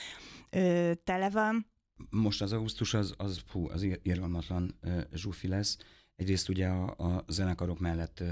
tele 1.05 1.31
van 1.31 1.67
most 2.11 2.43
az 2.43 2.53
augusztus 2.53 2.95
az, 2.95 3.15
az, 3.17 3.41
hú, 3.53 3.69
az 3.69 3.83
irgalmatlan 3.83 4.75
zsúfi 5.13 5.49
lesz. 5.49 5.77
Egyrészt 6.17 6.49
ugye 6.49 6.69
a, 6.69 7.15
a 7.15 7.25
zenekarok 7.29 7.79
mellett 7.79 8.23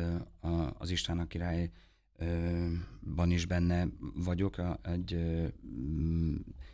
a, 0.40 0.74
az 0.78 0.90
István 0.90 1.18
a 1.18 1.26
király 1.26 1.70
ban 3.14 3.30
is 3.30 3.46
benne 3.46 3.86
vagyok, 4.14 4.62
egy 4.82 5.08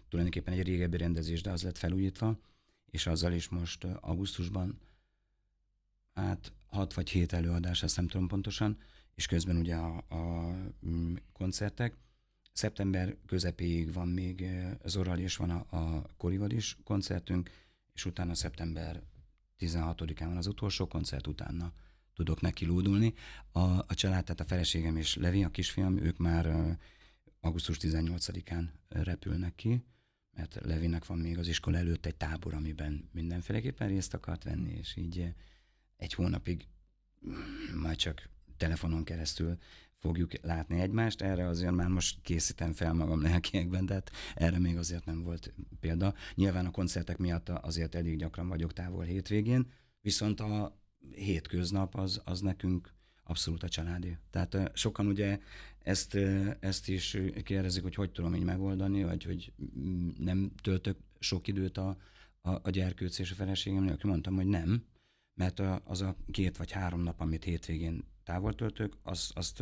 tulajdonképpen 0.08 0.54
egy 0.54 0.62
régebbi 0.62 0.96
rendezés, 0.96 1.42
de 1.42 1.50
az 1.50 1.62
lett 1.62 1.78
felújítva, 1.78 2.38
és 2.90 3.06
azzal 3.06 3.32
is 3.32 3.48
most 3.48 3.84
augusztusban 3.84 4.78
hát 6.14 6.52
hat 6.66 6.94
vagy 6.94 7.10
hét 7.10 7.32
előadás, 7.32 7.82
ezt 7.82 7.96
nem 7.96 8.08
tudom 8.08 8.28
pontosan, 8.28 8.78
és 9.14 9.26
közben 9.26 9.56
ugye 9.56 9.74
a, 9.74 9.96
a 10.08 10.54
koncertek, 11.32 11.96
Szeptember 12.52 13.16
közepéig 13.26 13.92
van 13.92 14.08
még 14.08 14.46
Zorral 14.84 15.18
és 15.18 15.36
van 15.36 15.50
a, 15.50 15.76
a 15.76 16.06
Korival 16.16 16.50
is 16.50 16.76
koncertünk, 16.84 17.50
és 17.92 18.04
utána 18.04 18.34
szeptember 18.34 19.02
16-án 19.58 20.24
van 20.24 20.36
az 20.36 20.46
utolsó 20.46 20.86
koncert, 20.86 21.26
utána 21.26 21.72
tudok 22.14 22.40
neki 22.40 22.66
lódulni. 22.66 23.14
A, 23.52 23.60
a 23.60 23.94
család, 23.94 24.24
tehát 24.24 24.40
a 24.40 24.44
feleségem 24.44 24.96
és 24.96 25.16
Levi, 25.16 25.44
a 25.44 25.50
kisfiam, 25.50 25.98
ők 25.98 26.18
már 26.18 26.76
augusztus 27.40 27.76
18-án 27.80 28.68
repülnek 28.88 29.54
ki, 29.54 29.84
mert 30.30 30.58
Levinek 30.64 31.06
van 31.06 31.18
még 31.18 31.38
az 31.38 31.48
iskola 31.48 31.76
előtt 31.76 32.06
egy 32.06 32.16
tábor, 32.16 32.54
amiben 32.54 33.08
mindenféleképpen 33.12 33.88
részt 33.88 34.14
akart 34.14 34.44
venni, 34.44 34.72
és 34.72 34.96
így 34.96 35.34
egy 35.96 36.14
hónapig 36.14 36.66
majd 37.82 37.96
csak 37.96 38.28
telefonon 38.56 39.04
keresztül 39.04 39.58
fogjuk 40.02 40.32
látni 40.42 40.80
egymást, 40.80 41.22
erre 41.22 41.46
azért 41.46 41.72
már 41.72 41.88
most 41.88 42.18
készítem 42.22 42.72
fel 42.72 42.92
magam 42.92 43.22
lelkiekben, 43.22 43.86
de 43.86 43.94
hát 43.94 44.10
erre 44.34 44.58
még 44.58 44.76
azért 44.76 45.04
nem 45.04 45.22
volt 45.22 45.54
példa. 45.80 46.14
Nyilván 46.34 46.66
a 46.66 46.70
koncertek 46.70 47.18
miatt 47.18 47.48
azért 47.48 47.94
elég 47.94 48.18
gyakran 48.18 48.48
vagyok 48.48 48.72
távol 48.72 49.04
hétvégén, 49.04 49.70
viszont 50.00 50.40
a 50.40 50.80
hétköznap 51.14 51.94
az, 51.94 52.20
az 52.24 52.40
nekünk 52.40 52.92
abszolút 53.24 53.62
a 53.62 53.68
családi. 53.68 54.16
Tehát 54.30 54.70
sokan 54.74 55.06
ugye 55.06 55.40
ezt, 55.78 56.14
ezt 56.60 56.88
is 56.88 57.18
kérdezik, 57.42 57.82
hogy 57.82 57.94
hogy 57.94 58.10
tudom 58.10 58.34
így 58.34 58.44
megoldani, 58.44 59.04
vagy 59.04 59.24
hogy 59.24 59.52
nem 60.18 60.52
töltök 60.62 60.98
sok 61.18 61.48
időt 61.48 61.78
a, 61.78 61.96
a, 62.40 62.50
a 62.50 62.70
gyerkőc 62.70 63.18
és 63.18 63.30
a 63.30 63.34
feleségem 63.34 63.84
nélkül. 63.84 64.10
Mondtam, 64.10 64.34
hogy 64.34 64.46
nem, 64.46 64.84
mert 65.34 65.62
az 65.84 66.00
a 66.00 66.16
két 66.30 66.56
vagy 66.56 66.70
három 66.70 67.02
nap, 67.02 67.20
amit 67.20 67.44
hétvégén 67.44 68.04
távoltöltők, 68.24 68.96
azt, 69.02 69.36
azt 69.36 69.60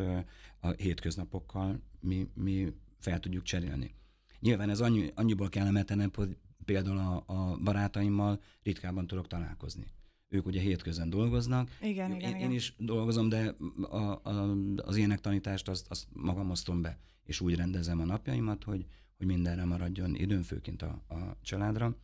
a 0.61 0.69
hétköznapokkal 0.69 1.83
mi, 2.01 2.29
mi 2.35 2.73
fel 2.99 3.21
tudjuk 3.21 3.43
cserélni. 3.43 3.95
Nyilván 4.41 4.71
ez 4.71 4.81
annyi, 4.81 5.11
annyiból 5.15 5.49
kellemetlenebb, 5.49 6.17
hogy 6.17 6.37
például 6.65 6.99
a, 6.99 7.25
a 7.27 7.57
barátaimmal 7.57 8.41
ritkában 8.63 9.07
tudok 9.07 9.27
találkozni. 9.27 9.87
Ők 10.29 10.47
ugye 10.47 10.61
hétközen 10.61 11.11
dolgoznak. 11.11 11.69
Igen, 11.83 12.11
én, 12.11 12.17
igen, 12.17 12.31
én 12.31 12.37
igen. 12.37 12.51
is 12.51 12.75
dolgozom, 12.79 13.29
de 13.29 13.57
a, 13.83 13.97
a, 13.97 14.57
az 14.77 14.97
énektanítást 14.97 15.69
azt, 15.69 15.87
azt 15.91 16.07
magam 16.13 16.51
osztom 16.51 16.83
be, 16.83 16.99
és 17.25 17.41
úgy 17.41 17.55
rendezem 17.55 18.01
a 18.01 18.05
napjaimat, 18.05 18.65
hogy, 18.65 18.87
hogy 19.17 19.27
mindenre 19.27 19.65
maradjon 19.65 20.15
időn, 20.15 20.43
főként 20.43 20.83
a, 20.83 21.03
a 21.09 21.37
családra. 21.43 21.97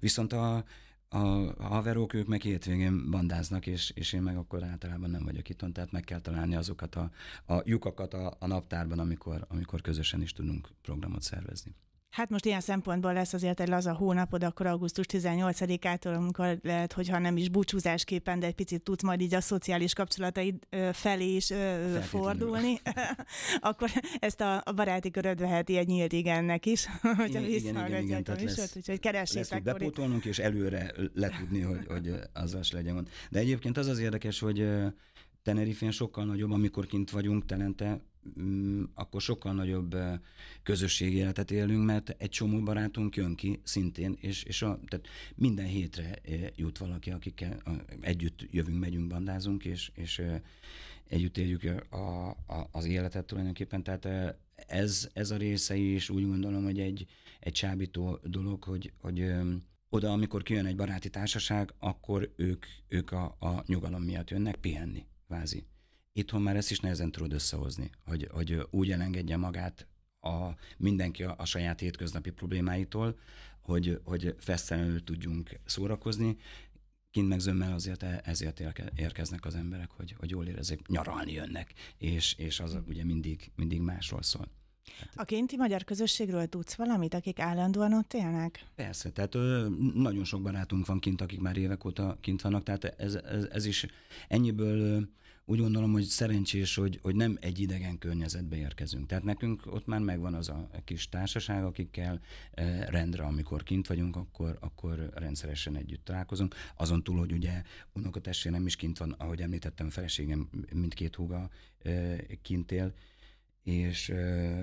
Viszont 0.00 0.32
a, 0.32 0.64
a 1.14 1.52
haverok, 1.58 2.14
ők 2.14 2.26
meg 2.26 2.40
hétvégén 2.40 3.10
bandáznak, 3.10 3.66
és, 3.66 3.90
és 3.90 4.12
én 4.12 4.22
meg 4.22 4.36
akkor 4.36 4.62
általában 4.62 5.10
nem 5.10 5.24
vagyok 5.24 5.48
itthon, 5.48 5.72
tehát 5.72 5.92
meg 5.92 6.04
kell 6.04 6.20
találni 6.20 6.54
azokat 6.54 6.94
a, 6.94 7.10
a 7.46 7.60
lyukakat 7.64 8.14
a, 8.14 8.36
a 8.38 8.46
naptárban, 8.46 8.98
amikor, 8.98 9.46
amikor 9.48 9.80
közösen 9.80 10.22
is 10.22 10.32
tudunk 10.32 10.68
programot 10.82 11.22
szervezni. 11.22 11.74
Hát 12.14 12.30
most 12.30 12.44
ilyen 12.44 12.60
szempontból 12.60 13.12
lesz 13.12 13.32
azért 13.32 13.60
egy 13.60 13.68
laza 13.68 13.94
hónapod, 13.94 14.44
akkor 14.44 14.66
augusztus 14.66 15.06
18-ától, 15.08 16.16
amikor 16.16 16.58
lehet, 16.62 16.92
hogyha 16.92 17.18
nem 17.18 17.36
is 17.36 17.48
búcsúzásképpen, 17.48 18.38
de 18.40 18.46
egy 18.46 18.54
picit 18.54 18.82
tudsz 18.82 19.02
majd 19.02 19.20
így 19.20 19.34
a 19.34 19.40
szociális 19.40 19.92
kapcsolataid 19.92 20.54
felé 20.92 21.34
is 21.34 21.52
fordulni, 22.02 22.80
akkor 23.60 23.90
ezt 24.18 24.40
a, 24.40 24.62
baráti 24.74 25.10
köröd 25.10 25.38
veheti 25.38 25.76
egy 25.76 25.86
nyílt 25.86 26.12
igennek 26.12 26.66
is, 26.66 26.86
hogyha 27.16 27.42
visszahallgatják 27.42 28.28
a 28.28 28.34
műsort, 28.40 28.76
úgyhogy 28.76 29.00
keressétek. 29.00 29.50
Lesz, 29.50 29.62
bepótolnunk, 29.62 30.24
és 30.24 30.38
előre 30.38 30.92
letudni, 31.14 31.60
hogy, 31.60 31.86
hogy 31.86 32.14
az 32.32 32.70
legyen. 32.72 33.06
De 33.30 33.38
egyébként 33.38 33.76
az 33.76 33.86
az 33.86 33.98
érdekes, 33.98 34.40
hogy 34.40 34.68
Tenerifén 35.42 35.90
sokkal 35.90 36.24
nagyobb, 36.24 36.50
amikor 36.50 36.86
kint 36.86 37.10
vagyunk 37.10 37.44
telente, 37.44 38.00
akkor 38.94 39.20
sokkal 39.20 39.54
nagyobb 39.54 39.96
közösségi 40.62 41.16
életet 41.16 41.50
élünk, 41.50 41.84
mert 41.84 42.14
egy 42.18 42.28
csomó 42.28 42.62
barátunk 42.62 43.16
jön 43.16 43.34
ki 43.34 43.60
szintén, 43.62 44.16
és, 44.20 44.42
és 44.42 44.62
a, 44.62 44.80
tehát 44.86 45.06
minden 45.34 45.66
hétre 45.66 46.18
jut 46.56 46.78
valaki, 46.78 47.10
akikkel 47.10 47.62
együtt 48.00 48.46
jövünk, 48.50 48.78
megyünk, 48.78 49.06
bandázunk, 49.06 49.64
és, 49.64 49.90
és 49.94 50.22
együtt 51.08 51.38
éljük 51.38 51.62
a, 51.90 52.28
a, 52.28 52.68
az 52.70 52.84
életet 52.84 53.26
tulajdonképpen. 53.26 53.82
Tehát 53.82 54.36
ez, 54.66 55.08
ez 55.12 55.30
a 55.30 55.36
része 55.36 55.76
is 55.76 56.10
úgy 56.10 56.26
gondolom, 56.26 56.64
hogy 56.64 56.80
egy, 56.80 57.06
egy 57.40 57.52
csábító 57.52 58.18
dolog, 58.22 58.64
hogy, 58.64 58.92
hogy 59.00 59.32
oda, 59.88 60.12
amikor 60.12 60.42
kijön 60.42 60.66
egy 60.66 60.76
baráti 60.76 61.10
társaság, 61.10 61.74
akkor 61.78 62.32
ők, 62.36 62.66
ők 62.88 63.10
a, 63.10 63.24
a 63.24 63.62
nyugalom 63.66 64.02
miatt 64.02 64.30
jönnek 64.30 64.56
pihenni 64.56 65.06
kvázi. 65.26 65.66
Itthon 66.16 66.42
már 66.42 66.56
ezt 66.56 66.70
is 66.70 66.80
nehezen 66.80 67.12
tudod 67.12 67.32
összehozni, 67.32 67.90
hogy, 68.04 68.28
hogy 68.30 68.66
úgy 68.70 68.90
elengedje 68.90 69.36
magát 69.36 69.86
a, 70.20 70.48
mindenki 70.76 71.22
a, 71.22 71.34
a 71.38 71.44
saját 71.44 71.80
hétköznapi 71.80 72.30
problémáitól, 72.30 73.18
hogy, 73.60 74.00
hogy 74.04 74.34
fesztelenül 74.38 75.04
tudjunk 75.04 75.50
szórakozni. 75.64 76.36
Kint 77.10 77.28
meg 77.28 77.38
zömmel 77.38 77.72
azért 77.72 78.02
e, 78.02 78.20
ezért 78.24 78.62
érkeznek 78.96 79.44
az 79.44 79.54
emberek, 79.54 79.90
hogy, 79.90 80.14
hogy 80.18 80.30
jól 80.30 80.46
érezzék, 80.46 80.86
nyaralni 80.86 81.32
jönnek, 81.32 81.72
és, 81.98 82.34
és 82.34 82.60
az 82.60 82.78
ugye 82.88 83.04
mindig, 83.04 83.50
mindig 83.56 83.80
másról 83.80 84.22
szól. 84.22 84.48
A 85.14 85.24
kinti 85.24 85.56
magyar 85.56 85.84
közösségről 85.84 86.46
tudsz 86.46 86.74
valamit, 86.74 87.14
akik 87.14 87.38
állandóan 87.38 87.92
ott 87.92 88.12
élnek? 88.12 88.66
Persze, 88.74 89.10
tehát 89.10 89.34
ö, 89.34 89.68
nagyon 89.94 90.24
sok 90.24 90.42
barátunk 90.42 90.86
van 90.86 90.98
kint, 90.98 91.20
akik 91.20 91.40
már 91.40 91.56
évek 91.56 91.84
óta 91.84 92.18
kint 92.20 92.42
vannak, 92.42 92.62
tehát 92.62 92.84
ez, 92.84 93.14
ez, 93.14 93.44
ez 93.44 93.64
is 93.64 93.86
ennyiből 94.28 95.08
úgy 95.46 95.58
gondolom, 95.58 95.92
hogy 95.92 96.04
szerencsés, 96.04 96.74
hogy, 96.74 96.98
hogy 97.02 97.14
nem 97.14 97.36
egy 97.40 97.58
idegen 97.58 97.98
környezetbe 97.98 98.56
érkezünk. 98.56 99.06
Tehát 99.06 99.24
nekünk 99.24 99.66
ott 99.66 99.86
már 99.86 100.00
megvan 100.00 100.34
az 100.34 100.48
a 100.48 100.70
kis 100.84 101.08
társaság, 101.08 101.64
akikkel 101.64 102.20
eh, 102.50 102.86
rendre, 102.86 103.22
amikor 103.22 103.62
kint 103.62 103.86
vagyunk, 103.86 104.16
akkor, 104.16 104.58
akkor 104.60 105.10
rendszeresen 105.14 105.76
együtt 105.76 106.04
találkozunk. 106.04 106.54
Azon 106.76 107.02
túl, 107.02 107.18
hogy 107.18 107.32
ugye 107.32 107.62
unokatestvérem 107.92 108.66
is 108.66 108.76
kint 108.76 108.98
van, 108.98 109.10
ahogy 109.10 109.40
említettem, 109.40 109.90
feleségem 109.90 110.48
mindkét 110.72 111.14
húga 111.14 111.50
eh, 111.78 112.18
kint 112.42 112.72
él, 112.72 112.94
és 113.62 114.08
eh, 114.08 114.62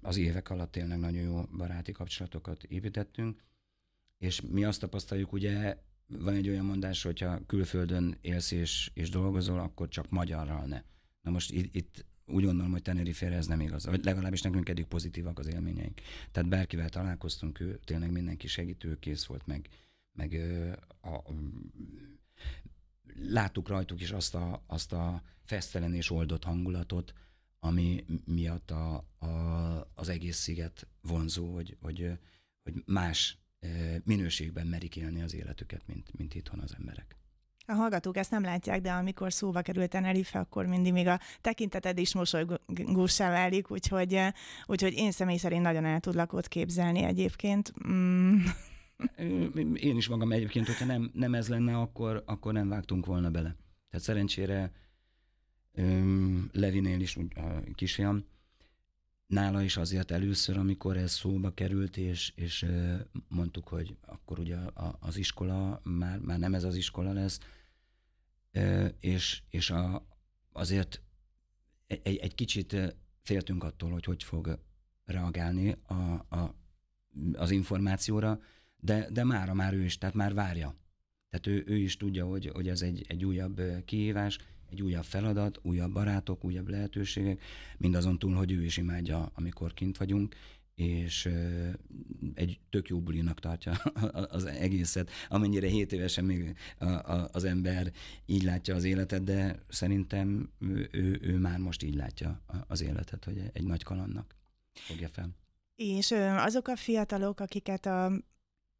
az 0.00 0.16
évek 0.16 0.50
alatt 0.50 0.72
tényleg 0.72 0.98
nagyon 0.98 1.22
jó 1.22 1.42
baráti 1.42 1.92
kapcsolatokat 1.92 2.62
építettünk, 2.62 3.42
és 4.18 4.40
mi 4.40 4.64
azt 4.64 4.80
tapasztaljuk, 4.80 5.32
ugye 5.32 5.76
van 6.18 6.34
egy 6.34 6.48
olyan 6.48 6.64
mondás, 6.64 7.02
hogyha 7.02 7.46
külföldön 7.46 8.16
élsz 8.20 8.50
és, 8.50 8.90
és 8.94 9.10
dolgozol, 9.10 9.58
akkor 9.58 9.88
csak 9.88 10.10
magyarral 10.10 10.64
ne. 10.64 10.82
Na 11.20 11.30
most 11.30 11.52
itt, 11.52 11.74
itt 11.74 12.04
úgy 12.26 12.44
gondolom, 12.44 12.72
hogy 12.72 12.82
Tenerifére 12.82 13.36
ez 13.36 13.46
nem 13.46 13.60
igaz. 13.60 13.86
Vagy 13.86 14.04
legalábbis 14.04 14.42
nekünk 14.42 14.68
eddig 14.68 14.86
pozitívak 14.86 15.38
az 15.38 15.46
élményeink. 15.46 16.00
Tehát 16.30 16.48
bárkivel 16.48 16.88
találkoztunk, 16.88 17.60
ő 17.60 17.80
tényleg 17.84 18.10
mindenki 18.10 18.46
segítő, 18.46 18.98
kész 18.98 19.24
volt, 19.24 19.46
meg, 19.46 19.68
meg 20.12 20.40
a, 21.00 21.08
a, 21.08 21.24
láttuk 23.14 23.68
rajtuk 23.68 24.00
is 24.00 24.10
azt 24.10 24.34
a, 24.34 24.64
azt 24.66 24.92
a 24.92 25.22
fesztelen 25.44 25.94
és 25.94 26.10
oldott 26.10 26.44
hangulatot, 26.44 27.12
ami 27.58 28.04
miatt 28.24 28.70
a, 28.70 28.94
a, 29.18 29.26
az 29.94 30.08
egész 30.08 30.36
sziget 30.36 30.86
vonzó, 31.00 31.54
hogy, 31.54 31.76
hogy, 31.80 32.18
hogy 32.62 32.82
más 32.86 33.41
minőségben 34.04 34.66
merik 34.66 34.96
élni 34.96 35.22
az 35.22 35.34
életüket, 35.34 35.82
mint, 35.86 36.18
mint 36.18 36.34
itthon 36.34 36.60
az 36.60 36.74
emberek. 36.78 37.16
A 37.66 37.72
hallgatók 37.72 38.16
ezt 38.16 38.30
nem 38.30 38.42
látják, 38.42 38.80
de 38.80 38.92
amikor 38.92 39.32
szóba 39.32 39.60
került 39.62 39.90
Tenerife, 39.90 40.38
akkor 40.38 40.66
mindig 40.66 40.92
még 40.92 41.06
a 41.06 41.20
tekinteted 41.40 41.98
is 41.98 42.14
mosolygósá 42.14 43.30
válik, 43.30 43.70
úgyhogy, 43.70 44.18
úgyhogy 44.66 44.92
én 44.92 45.10
személy 45.10 45.36
szerint 45.36 45.62
nagyon 45.62 45.84
el 45.84 46.00
tudlak 46.00 46.32
ott 46.32 46.48
képzelni 46.48 47.02
egyébként. 47.02 47.72
Mm. 47.88 48.38
Én 49.74 49.96
is 49.96 50.08
magam 50.08 50.32
egyébként, 50.32 50.66
hogyha 50.66 50.84
nem, 50.84 51.10
nem 51.14 51.34
ez 51.34 51.48
lenne, 51.48 51.76
akkor, 51.76 52.22
akkor 52.26 52.52
nem 52.52 52.68
vágtunk 52.68 53.06
volna 53.06 53.30
bele. 53.30 53.56
Tehát 53.90 54.06
szerencsére 54.06 54.72
Levinél 56.52 57.00
is 57.00 57.16
a 57.16 57.72
kisfiam, 57.74 58.24
nála 59.32 59.62
is 59.62 59.76
azért 59.76 60.10
először, 60.10 60.56
amikor 60.56 60.96
ez 60.96 61.12
szóba 61.12 61.54
került, 61.54 61.96
és, 61.96 62.32
és 62.34 62.66
mondtuk, 63.28 63.68
hogy 63.68 63.96
akkor 64.06 64.38
ugye 64.38 64.56
az 64.98 65.16
iskola 65.16 65.80
már, 65.84 66.18
már 66.18 66.38
nem 66.38 66.54
ez 66.54 66.64
az 66.64 66.76
iskola 66.76 67.12
lesz, 67.12 67.38
és, 69.00 69.42
és 69.48 69.70
a, 69.70 70.06
azért 70.52 71.02
egy, 71.86 72.16
egy 72.16 72.34
kicsit 72.34 72.96
féltünk 73.22 73.64
attól, 73.64 73.90
hogy 73.90 74.04
hogy 74.04 74.22
fog 74.22 74.58
reagálni 75.04 75.76
a, 75.86 75.94
a, 76.36 76.54
az 77.32 77.50
információra, 77.50 78.40
de, 78.76 79.10
de 79.10 79.24
mára 79.24 79.54
már 79.54 79.74
ő 79.74 79.84
is, 79.84 79.98
tehát 79.98 80.14
már 80.14 80.34
várja. 80.34 80.76
Tehát 81.30 81.46
ő, 81.46 81.64
ő 81.66 81.76
is 81.76 81.96
tudja, 81.96 82.26
hogy, 82.26 82.50
hogy 82.54 82.68
ez 82.68 82.82
egy, 82.82 83.04
egy 83.08 83.24
újabb 83.24 83.62
kihívás, 83.84 84.38
egy 84.72 84.82
újabb 84.82 85.04
feladat, 85.04 85.58
újabb 85.62 85.92
barátok, 85.92 86.44
újabb 86.44 86.68
lehetőségek, 86.68 87.42
mindazon 87.78 88.18
túl, 88.18 88.34
hogy 88.34 88.52
ő 88.52 88.64
is 88.64 88.76
imádja, 88.76 89.30
amikor 89.34 89.74
kint 89.74 89.96
vagyunk, 89.96 90.34
és 90.74 91.28
egy 92.34 92.60
tök 92.70 92.88
jó 92.88 93.00
bulinak 93.00 93.40
tartja 93.40 93.72
az 94.28 94.44
egészet, 94.44 95.10
amennyire 95.28 95.66
7 95.66 95.92
évesen 95.92 96.24
még 96.24 96.56
az 97.32 97.44
ember 97.44 97.92
így 98.26 98.42
látja 98.42 98.74
az 98.74 98.84
életet, 98.84 99.24
de 99.24 99.62
szerintem 99.68 100.50
ő, 100.58 101.18
ő 101.22 101.38
már 101.38 101.58
most 101.58 101.82
így 101.82 101.94
látja 101.94 102.42
az 102.66 102.82
életet, 102.82 103.24
hogy 103.24 103.42
egy 103.52 103.64
nagy 103.64 103.82
kalannak 103.82 104.36
fogja 104.72 105.08
fel. 105.08 105.36
És 105.74 106.10
azok 106.36 106.68
a 106.68 106.76
fiatalok, 106.76 107.40
akiket 107.40 107.86
a 107.86 108.12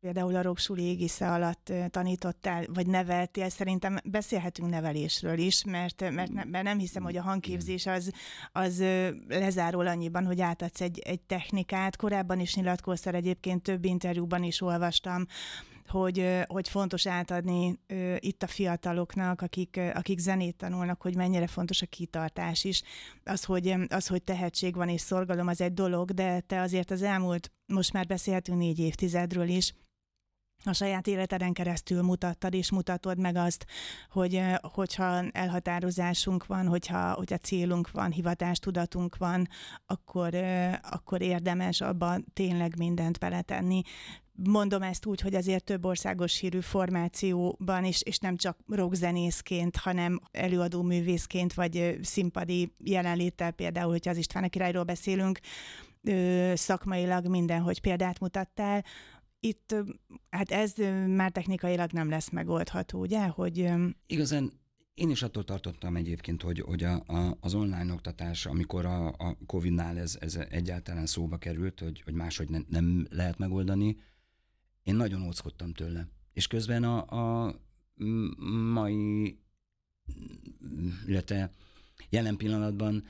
például 0.03 0.37
a 0.37 0.43
Roksuli 0.43 0.83
égisze 0.83 1.33
alatt 1.33 1.73
tanítottál, 1.91 2.65
vagy 2.75 2.87
neveltél, 2.87 3.49
szerintem 3.49 3.99
beszélhetünk 4.05 4.71
nevelésről 4.71 5.39
is, 5.39 5.65
mert, 5.65 6.11
mert, 6.11 6.33
ne, 6.33 6.45
mert 6.45 6.65
nem 6.65 6.79
hiszem, 6.79 7.03
hogy 7.03 7.17
a 7.17 7.23
hangképzés 7.23 7.87
az, 7.87 8.13
az 8.53 8.85
lezárul 9.29 9.87
annyiban, 9.87 10.27
hogy 10.27 10.41
átadsz 10.41 10.81
egy, 10.81 10.99
egy 10.99 11.21
technikát. 11.21 11.97
Korábban 11.97 12.41
is 12.41 12.55
nyilatkoztál 12.55 13.15
egyébként, 13.15 13.63
több 13.63 13.85
interjúban 13.85 14.43
is 14.43 14.61
olvastam, 14.61 15.27
hogy, 15.89 16.45
hogy 16.47 16.69
fontos 16.69 17.07
átadni 17.07 17.79
itt 18.19 18.43
a 18.43 18.47
fiataloknak, 18.47 19.41
akik, 19.41 19.81
akik 19.95 20.19
zenét 20.19 20.57
tanulnak, 20.57 21.03
hogy 21.03 21.17
mennyire 21.17 21.47
fontos 21.47 21.83
a 21.83 21.87
kitartás 21.87 22.65
is. 22.65 22.83
Az 23.25 23.45
hogy, 23.45 23.75
az, 23.89 24.07
hogy 24.07 24.23
tehetség 24.23 24.75
van 24.75 24.89
és 24.89 25.01
szorgalom, 25.01 25.47
az 25.47 25.61
egy 25.61 25.75
dolog, 25.75 26.11
de 26.11 26.41
te 26.41 26.61
azért 26.61 26.91
az 26.91 27.03
elmúlt, 27.03 27.53
most 27.67 27.93
már 27.93 28.07
beszélhetünk 28.07 28.59
négy 28.59 28.79
évtizedről 28.79 29.49
is, 29.49 29.73
a 30.65 30.73
saját 30.73 31.07
életeden 31.07 31.53
keresztül 31.53 32.03
mutattad 32.03 32.55
és 32.55 32.71
mutatod 32.71 33.19
meg 33.19 33.37
azt, 33.37 33.67
hogy 34.11 34.43
hogyha 34.61 35.31
elhatározásunk 35.31 36.47
van, 36.47 36.67
hogyha, 36.67 37.13
hogyha 37.13 37.37
célunk 37.37 37.91
van, 37.91 38.11
hivatástudatunk 38.11 39.17
van, 39.17 39.49
akkor, 39.87 40.35
akkor 40.91 41.23
érdemes 41.23 41.81
abban 41.81 42.25
tényleg 42.33 42.79
mindent 42.79 43.19
beletenni. 43.19 43.83
Mondom 44.35 44.83
ezt 44.83 45.07
úgy, 45.07 45.21
hogy 45.21 45.35
azért 45.35 45.65
több 45.65 45.85
országos 45.85 46.39
hírű 46.39 46.61
formációban 46.61 47.85
is, 47.85 48.03
és 48.03 48.19
nem 48.19 48.37
csak 48.37 48.59
rockzenészként, 48.69 49.77
hanem 49.77 50.21
előadó 50.31 50.83
művészként, 50.83 51.55
vagy 51.55 51.99
színpadi 52.03 52.75
jelenléttel, 52.85 53.51
például, 53.51 53.91
hogyha 53.91 54.11
az 54.11 54.17
István 54.17 54.45
a 54.45 54.49
királyról 54.49 54.83
beszélünk, 54.83 55.39
szakmailag 56.55 57.27
mindenhogy 57.27 57.81
példát 57.81 58.21
mutattál, 58.21 58.85
itt 59.45 59.75
hát 60.31 60.51
ez 60.51 60.75
már 61.07 61.31
technikailag 61.31 61.91
nem 61.91 62.09
lesz 62.09 62.31
megoldható, 62.31 63.01
ugye? 63.01 63.27
Hogy... 63.27 63.71
Igazán 64.07 64.53
én 64.95 65.11
is 65.11 65.23
attól 65.23 65.45
tartottam 65.45 65.97
egyébként, 65.97 66.43
hogy, 66.43 66.61
hogy 66.61 66.85
a, 66.85 67.03
a, 67.07 67.37
az 67.41 67.55
online 67.55 67.93
oktatás, 67.93 68.47
amikor 68.47 68.85
a, 68.85 69.07
a 69.09 69.37
Covid-nál 69.47 69.99
ez, 69.99 70.17
ez 70.21 70.37
egyáltalán 70.37 71.07
szóba 71.07 71.37
került, 71.37 71.81
hogy, 71.81 72.03
hogy 72.03 72.15
máshogy 72.15 72.49
ne, 72.49 72.59
nem 72.69 73.07
lehet 73.11 73.39
megoldani, 73.39 73.97
én 74.83 74.95
nagyon 74.95 75.23
óckodtam 75.23 75.73
tőle. 75.73 76.09
És 76.33 76.47
közben 76.47 76.85
a, 76.85 77.07
a 77.45 77.55
mai, 78.73 79.39
illetve 81.07 81.51
jelen 82.09 82.37
pillanatban 82.37 83.05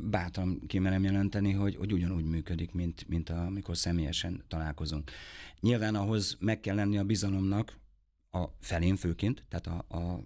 bátran 0.00 0.60
kimerem 0.66 1.04
jelenteni, 1.04 1.52
hogy, 1.52 1.76
hogy 1.76 1.92
ugyanúgy 1.92 2.24
működik, 2.24 2.72
mint, 2.72 3.08
mint 3.08 3.30
amikor 3.30 3.76
személyesen 3.76 4.44
találkozunk. 4.48 5.10
Nyilván 5.60 5.94
ahhoz 5.94 6.36
meg 6.40 6.60
kell 6.60 6.74
lenni 6.74 6.98
a 6.98 7.04
bizalomnak, 7.04 7.76
a 8.30 8.44
felén 8.60 8.96
főként, 8.96 9.44
tehát 9.48 9.66
a, 9.66 9.96
a 9.96 10.22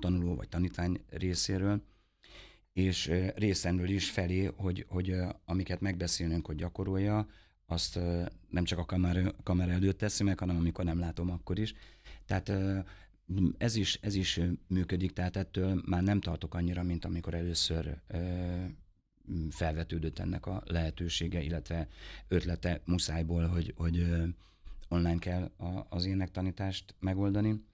tanuló 0.00 0.34
vagy 0.34 0.48
tanítvány 0.48 1.00
részéről, 1.10 1.82
és 2.72 3.12
részemről 3.34 3.88
is 3.88 4.10
felé, 4.10 4.44
hogy, 4.56 4.86
hogy 4.88 5.14
amiket 5.44 5.80
megbeszélünk, 5.80 6.46
hogy 6.46 6.56
gyakorolja, 6.56 7.26
azt 7.66 7.98
nem 8.48 8.64
csak 8.64 8.78
a 8.78 8.84
kamera, 8.84 9.34
kamera 9.42 9.72
előtt 9.72 9.98
teszi 9.98 10.24
meg, 10.24 10.38
hanem 10.38 10.56
amikor 10.56 10.84
nem 10.84 10.98
látom, 10.98 11.30
akkor 11.30 11.58
is. 11.58 11.74
Tehát 12.26 12.52
ez 13.58 13.76
is, 13.76 13.98
ez 14.00 14.14
is 14.14 14.40
működik, 14.66 15.12
tehát 15.12 15.36
ettől 15.36 15.82
már 15.86 16.02
nem 16.02 16.20
tartok 16.20 16.54
annyira, 16.54 16.82
mint 16.82 17.04
amikor 17.04 17.34
először 17.34 18.00
felvetődött 19.50 20.18
ennek 20.18 20.46
a 20.46 20.62
lehetősége, 20.66 21.42
illetve 21.42 21.88
ötlete 22.28 22.80
muszájból, 22.84 23.46
hogy, 23.46 23.74
hogy 23.76 24.06
online 24.88 25.18
kell 25.18 25.50
az 25.88 26.04
énektanítást 26.04 26.94
megoldani. 26.98 27.64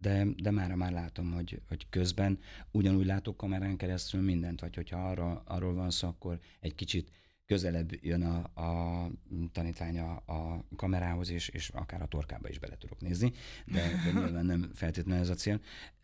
De, 0.00 0.26
de 0.42 0.50
mára 0.50 0.76
már 0.76 0.92
látom, 0.92 1.32
hogy, 1.32 1.60
hogy 1.68 1.86
közben 1.90 2.38
ugyanúgy 2.70 3.06
látok 3.06 3.36
kamerán 3.36 3.76
keresztül 3.76 4.22
mindent, 4.22 4.60
vagy 4.60 4.74
hogyha 4.74 5.08
arra, 5.08 5.42
arról 5.46 5.74
van 5.74 5.90
szó, 5.90 6.08
akkor 6.08 6.40
egy 6.60 6.74
kicsit 6.74 7.10
közelebb 7.48 7.90
jön 8.00 8.22
a, 8.22 8.60
a 8.62 9.10
tanítvány 9.52 9.98
a, 9.98 10.22
a 10.26 10.64
kamerához, 10.76 11.30
és, 11.30 11.48
és 11.48 11.68
akár 11.68 12.02
a 12.02 12.06
torkába 12.06 12.48
is 12.48 12.58
bele 12.58 12.76
tudok 12.76 13.00
nézni, 13.00 13.32
de, 13.66 13.82
de 14.04 14.20
nyilván 14.20 14.46
nem 14.46 14.70
feltétlenül 14.74 15.22
ez 15.22 15.28
a 15.28 15.34
cél. 15.34 15.60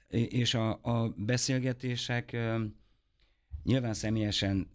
És 0.08 0.54
a, 0.54 0.78
a 0.82 1.14
beszélgetések 1.16 2.36
nyilván 3.64 3.94
személyesen 3.94 4.70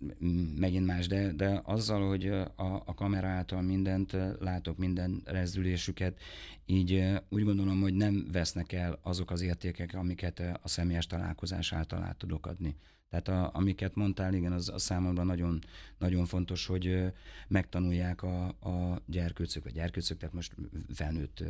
megint 0.56 0.86
más, 0.86 1.08
de, 1.08 1.32
de 1.32 1.62
azzal, 1.64 2.08
hogy 2.08 2.28
a, 2.28 2.84
a 2.86 2.94
kamera 2.94 3.28
által 3.28 3.62
mindent 3.62 4.18
látok, 4.40 4.78
minden 4.78 5.22
rezdülésüket, 5.26 6.20
így 6.66 7.04
úgy 7.30 7.44
gondolom, 7.44 7.82
hogy 7.82 7.94
nem 7.94 8.28
vesznek 8.32 8.72
el 8.72 9.00
azok 9.02 9.32
az 9.32 9.42
értékek, 9.42 9.94
amiket 9.94 10.40
a 10.62 10.68
személyes 10.68 11.08
találkozás 11.08 11.74
által 11.74 12.04
át 12.04 12.18
tudok 12.18 12.46
adni. 12.46 12.76
Tehát 13.10 13.28
a, 13.28 13.50
amiket 13.54 13.96
mondtál, 13.96 14.34
igen, 14.34 14.52
az, 14.52 14.70
az 14.70 14.82
számomra 14.82 15.24
nagyon, 15.24 15.60
nagyon 15.98 16.26
fontos, 16.26 16.66
hogy 16.66 17.14
megtanulják 17.48 18.24
a, 18.24 18.48
a 18.48 19.02
gyerkőcök, 19.06 19.64
vagy 19.64 19.74
gyerkőcök, 19.74 20.18
tehát 20.18 20.36
most 20.36 20.56
felnőtt 20.94 21.44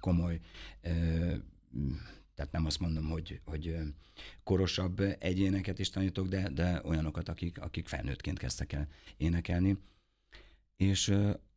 komoly 0.00 0.40
Tehát 2.34 2.52
nem 2.52 2.66
azt 2.66 2.80
mondom, 2.80 3.08
hogy, 3.08 3.40
hogy 3.44 3.76
korosabb 4.44 5.00
egyéneket 5.18 5.78
is 5.78 5.90
tanítok, 5.90 6.28
de, 6.28 6.48
de 6.48 6.80
olyanokat, 6.84 7.28
akik, 7.28 7.60
akik 7.60 7.88
felnőttként 7.88 8.38
kezdtek 8.38 8.72
el 8.72 8.88
énekelni. 9.16 9.78
És 10.76 11.08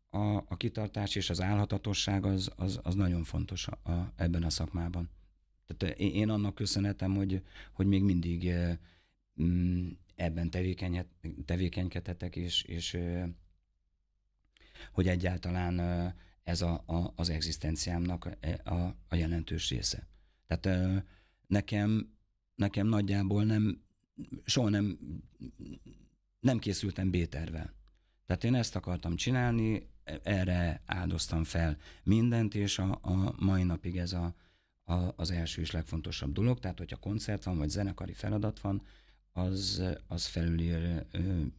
a, 0.09 0.35
a 0.35 0.57
kitartás 0.57 1.15
és 1.15 1.29
az 1.29 1.41
állhatatosság 1.41 2.25
az, 2.25 2.51
az, 2.55 2.79
az 2.83 2.95
nagyon 2.95 3.23
fontos 3.23 3.67
a, 3.67 3.91
a, 3.91 4.13
ebben 4.15 4.43
a 4.43 4.49
szakmában. 4.49 5.09
Tehát 5.67 5.99
én, 5.99 6.29
annak 6.29 6.55
köszönhetem, 6.55 7.15
hogy, 7.15 7.41
hogy 7.73 7.85
még 7.87 8.03
mindig 8.03 8.53
ebben 10.15 10.49
tevékenykedhetek, 11.45 12.35
és, 12.35 12.63
és 12.63 12.97
hogy 14.91 15.07
egyáltalán 15.07 15.79
ez 16.43 16.61
a, 16.61 16.83
a, 16.85 17.13
az 17.15 17.29
egzisztenciámnak 17.29 18.25
a, 18.25 18.69
a, 18.69 18.95
a 19.07 19.15
jelentős 19.15 19.69
része. 19.69 20.07
Tehát 20.47 21.03
nekem, 21.47 22.13
nekem 22.55 22.87
nagyjából 22.87 23.43
nem, 23.43 23.81
soha 24.45 24.69
nem, 24.69 24.97
nem 26.39 26.59
készültem 26.59 27.11
B-tervel. 27.11 27.73
Tehát 28.25 28.43
én 28.43 28.55
ezt 28.55 28.75
akartam 28.75 29.15
csinálni, 29.15 29.89
erre 30.23 30.81
áldoztam 30.85 31.43
fel 31.43 31.77
mindent, 32.03 32.55
és 32.55 32.79
a, 32.79 32.99
a 33.01 33.35
mai 33.39 33.63
napig 33.63 33.97
ez 33.97 34.13
a, 34.13 34.35
a, 34.83 34.93
az 35.15 35.31
első 35.31 35.61
és 35.61 35.71
legfontosabb 35.71 36.33
dolog. 36.33 36.59
Tehát, 36.59 36.77
hogyha 36.77 36.97
koncert 36.97 37.43
van, 37.43 37.57
vagy 37.57 37.69
zenekari 37.69 38.13
feladat 38.13 38.59
van, 38.59 38.81
az, 39.35 39.83
az 40.07 40.25
felülír 40.25 41.05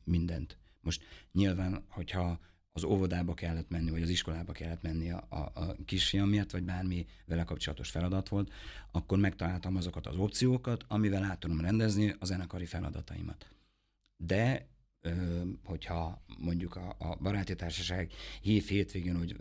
mindent. 0.05 0.59
Most 0.81 1.03
nyilván, 1.33 1.85
hogyha 1.89 2.41
az 2.73 2.85
óvodába 2.85 3.35
kellett 3.35 3.69
menni, 3.69 3.91
vagy 3.91 4.03
az 4.03 4.09
iskolába 4.09 4.53
kellett 4.53 4.83
menni 4.83 5.11
a, 5.11 5.27
a, 5.29 5.37
a 5.37 5.77
kisfiam 5.85 6.29
miatt, 6.29 6.51
vagy 6.51 6.63
bármi 6.63 7.07
vele 7.25 7.45
kapcsolatos 7.45 7.91
feladat 7.91 8.29
volt, 8.29 8.53
akkor 8.91 9.19
megtaláltam 9.19 9.77
azokat 9.77 10.07
az 10.07 10.17
opciókat, 10.17 10.85
amivel 10.89 11.25
át 11.25 11.41
tudom 11.41 11.61
rendezni 11.61 12.15
a 12.19 12.25
zenekari 12.25 12.67
feladataimat. 12.67 13.51
De 14.17 14.69
hogyha 15.65 16.25
mondjuk 16.39 16.77
a, 16.77 16.97
a 16.99 17.17
baráti 17.17 17.55
társaság 17.55 18.13
hív 18.41 18.67
hétvégén, 18.67 19.17
hogy 19.17 19.37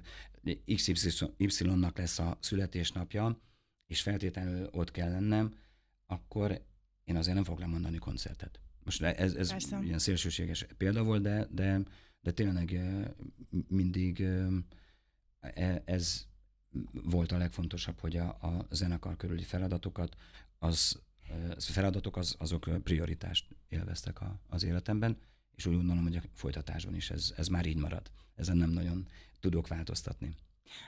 XY-nak 0.76 1.98
lesz 1.98 2.20
a 2.20 2.38
születésnapja, 2.40 3.40
és 3.88 4.02
feltétlenül 4.02 4.70
ott 4.72 4.92
kell 4.92 5.10
lennem, 5.10 5.56
akkor 6.06 6.66
én 7.06 7.16
azért 7.16 7.36
nem 7.36 7.44
fogok 7.44 7.60
lemondani 7.60 7.98
koncertet. 7.98 8.60
Most 8.84 9.02
ez, 9.02 9.34
ez 9.34 9.56
ilyen 9.82 10.00
szélsőséges 10.00 10.66
példa 10.78 11.04
volt, 11.04 11.22
de, 11.22 11.48
de, 11.52 11.82
de 12.22 12.32
tényleg 12.32 12.82
mindig 13.68 14.22
e, 15.40 15.82
ez 15.86 16.26
volt 16.92 17.32
a 17.32 17.38
legfontosabb, 17.38 18.00
hogy 18.00 18.18
a, 18.18 18.28
a 18.28 18.68
zenekar 18.72 19.16
körüli 19.16 19.44
feladatokat, 19.44 20.16
az, 20.60 21.02
feladatok 21.58 22.18
az, 22.18 22.36
azok 22.40 22.84
prioritást 22.84 23.48
élveztek 23.68 24.22
a, 24.22 24.40
az 24.48 24.64
életemben, 24.64 25.18
és 25.56 25.66
úgy 25.66 25.76
gondolom, 25.76 26.04
hogy 26.04 26.16
a 26.16 26.22
folytatásban 26.34 26.96
is 26.96 27.10
ez, 27.10 27.34
ez 27.38 27.48
már 27.48 27.66
így 27.66 27.78
marad. 27.78 28.12
Ezen 28.36 28.58
nem 28.58 28.70
nagyon 28.70 29.08
tudok 29.40 29.68
változtatni. 29.68 30.36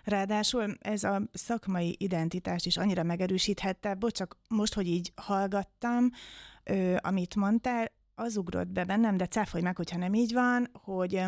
Ráadásul 0.04 0.76
ez 0.80 1.04
a 1.04 1.22
szakmai 1.34 1.96
identitást 2.00 2.66
is 2.66 2.78
annyira 2.78 3.04
megerősíthette, 3.04 3.94
bocs, 3.94 4.14
csak 4.14 4.38
most, 4.48 4.74
hogy 4.74 4.88
így 4.88 5.12
hallgattam, 5.16 6.10
ö, 6.64 6.96
amit 7.00 7.36
mondtál, 7.36 7.92
az 8.16 8.38
ugrott 8.38 8.68
be 8.68 8.84
bennem, 8.84 9.18
de 9.18 9.26
cáfolj 9.26 9.64
meg, 9.64 9.76
hogyha 9.76 9.98
nem 9.98 10.14
így 10.14 10.34
van, 10.34 10.68
hogy 10.74 11.22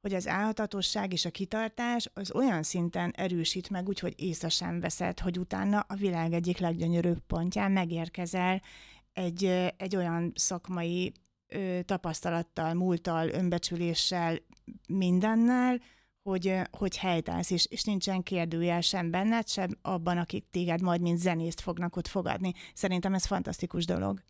hogy 0.00 0.14
az 0.14 0.28
álhatatosság 0.28 1.12
és 1.12 1.24
a 1.24 1.30
kitartás 1.30 2.10
az 2.14 2.34
olyan 2.34 2.62
szinten 2.62 3.12
erősít 3.16 3.70
meg, 3.70 3.88
úgyhogy 3.88 4.14
észre 4.16 4.48
sem 4.48 4.80
veszed, 4.80 5.20
hogy 5.20 5.38
utána 5.38 5.84
a 5.88 5.94
világ 5.94 6.32
egyik 6.32 6.58
leggyönyörűbb 6.58 7.18
pontján 7.26 7.72
megérkezel 7.72 8.62
egy, 9.12 9.44
egy 9.76 9.96
olyan 9.96 10.32
szakmai 10.34 11.12
ö, 11.48 11.78
tapasztalattal, 11.84 12.74
múltal, 12.74 13.28
önbecsüléssel, 13.28 14.38
mindennel, 14.88 15.80
hogy, 16.22 16.54
hogy 16.70 16.96
helytállsz, 16.96 17.50
és, 17.50 17.66
és 17.66 17.82
nincsen 17.82 18.22
kérdőjel 18.22 18.80
sem 18.80 19.10
benned, 19.10 19.48
sem 19.48 19.70
abban, 19.82 20.18
akik 20.18 20.44
téged 20.50 20.80
majd 20.80 21.00
mint 21.00 21.18
zenészt 21.18 21.60
fognak 21.60 21.96
ott 21.96 22.06
fogadni. 22.06 22.52
Szerintem 22.74 23.14
ez 23.14 23.26
fantasztikus 23.26 23.84
dolog. 23.84 24.22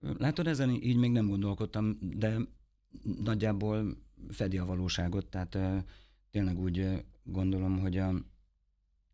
Látod, 0.00 0.46
ezen 0.46 0.70
így 0.70 0.96
még 0.96 1.10
nem 1.10 1.28
gondolkodtam, 1.28 1.98
de 2.00 2.36
nagyjából 3.22 3.96
fedi 4.28 4.58
a 4.58 4.64
valóságot, 4.64 5.26
tehát 5.26 5.58
tényleg 6.30 6.58
úgy 6.58 7.04
gondolom, 7.22 7.78
hogy 7.78 7.96
a, 7.96 8.14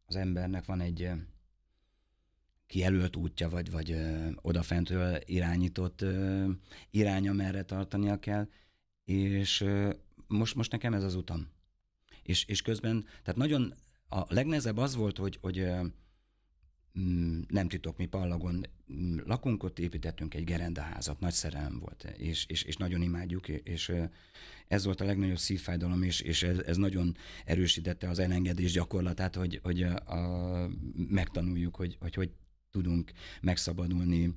az 0.06 0.16
embernek 0.16 0.64
van 0.64 0.80
egy 0.80 1.10
kijelölt 2.66 3.16
útja, 3.16 3.48
vagy, 3.48 3.70
vagy 3.70 3.96
odafentről 4.42 5.18
irányított 5.24 6.04
iránya, 6.90 7.32
merre 7.32 7.62
tartania 7.62 8.18
kell, 8.18 8.48
és 9.04 9.64
most, 10.26 10.54
most 10.54 10.72
nekem 10.72 10.94
ez 10.94 11.02
az 11.02 11.14
utam. 11.14 11.53
És, 12.24 12.44
és 12.44 12.62
közben, 12.62 13.04
tehát 13.22 13.36
nagyon, 13.36 13.74
a 14.08 14.24
legnehezebb 14.28 14.76
az 14.76 14.94
volt, 14.94 15.18
hogy, 15.18 15.38
hogy 15.40 15.60
uh, 15.60 15.86
nem 17.48 17.68
titok, 17.68 17.96
mi 17.96 18.06
Pallagon 18.06 18.66
lakunk, 19.24 19.62
ott 19.62 19.78
építettünk 19.78 20.34
egy 20.34 20.44
gerendaházat, 20.44 21.20
nagy 21.20 21.32
szerelem 21.32 21.78
volt, 21.78 22.04
és, 22.16 22.46
és, 22.46 22.62
és 22.62 22.76
nagyon 22.76 23.02
imádjuk, 23.02 23.48
és 23.48 23.92
ez 24.68 24.84
volt 24.84 25.00
a 25.00 25.04
legnagyobb 25.04 25.38
szívfájdalom, 25.38 26.02
és, 26.02 26.20
és 26.20 26.42
ez, 26.42 26.58
ez 26.58 26.76
nagyon 26.76 27.16
erősítette 27.44 28.08
az 28.08 28.18
elengedés 28.18 28.72
gyakorlatát, 28.72 29.34
hogy, 29.34 29.60
hogy 29.62 29.82
a, 29.82 29.94
a, 29.94 30.70
megtanuljuk, 30.94 31.76
hogy, 31.76 31.96
hogy 32.00 32.14
hogy 32.14 32.30
tudunk 32.70 33.12
megszabadulni 33.40 34.34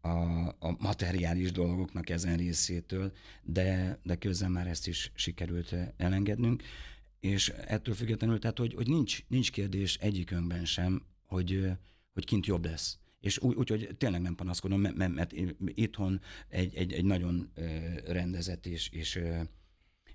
a, 0.00 0.08
a 0.48 0.76
materiális 0.78 1.52
dolgoknak 1.52 2.10
ezen 2.10 2.36
részétől, 2.36 3.12
de, 3.42 3.98
de 4.02 4.16
közben 4.16 4.50
már 4.50 4.66
ezt 4.66 4.86
is 4.86 5.12
sikerült 5.14 5.74
elengednünk, 5.96 6.62
és 7.20 7.48
ettől 7.48 7.94
függetlenül, 7.94 8.38
tehát 8.38 8.58
hogy, 8.58 8.74
hogy 8.74 8.88
nincs, 8.88 9.24
nincs 9.28 9.50
kérdés 9.50 9.96
egyikünkben 9.96 10.64
sem, 10.64 11.02
hogy, 11.26 11.70
hogy 12.12 12.24
kint 12.24 12.46
jobb 12.46 12.64
lesz. 12.64 12.98
És 13.20 13.38
úgy, 13.38 13.56
úgy 13.56 13.68
hogy 13.68 13.94
tényleg 13.98 14.20
nem 14.20 14.34
panaszkodom, 14.34 14.80
mert, 14.80 14.96
mert, 14.96 15.32
itthon 15.64 16.20
egy, 16.48 16.74
egy, 16.74 16.92
egy 16.92 17.04
nagyon 17.04 17.52
rendezett 18.06 18.66
és, 18.66 18.88
és 18.88 19.20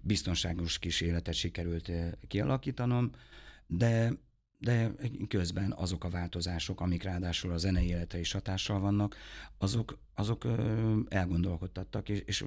biztonságos 0.02 0.80
kis 0.80 1.02
életet 1.02 1.34
sikerült 1.34 1.92
kialakítanom, 2.28 3.12
de 3.68 4.14
de 4.64 4.92
közben 5.28 5.72
azok 5.72 6.04
a 6.04 6.10
változások, 6.10 6.82
amik 6.82 7.04
ráadásul 7.04 7.52
a 7.52 7.58
zenei 7.58 7.88
élete 7.88 8.20
is 8.20 8.32
hatással 8.32 8.80
vannak, 8.80 9.16
azok, 9.58 9.98
azok 10.14 10.48
elgondolkodtattak, 11.08 12.10
és, 12.10 12.22
és 12.26 12.46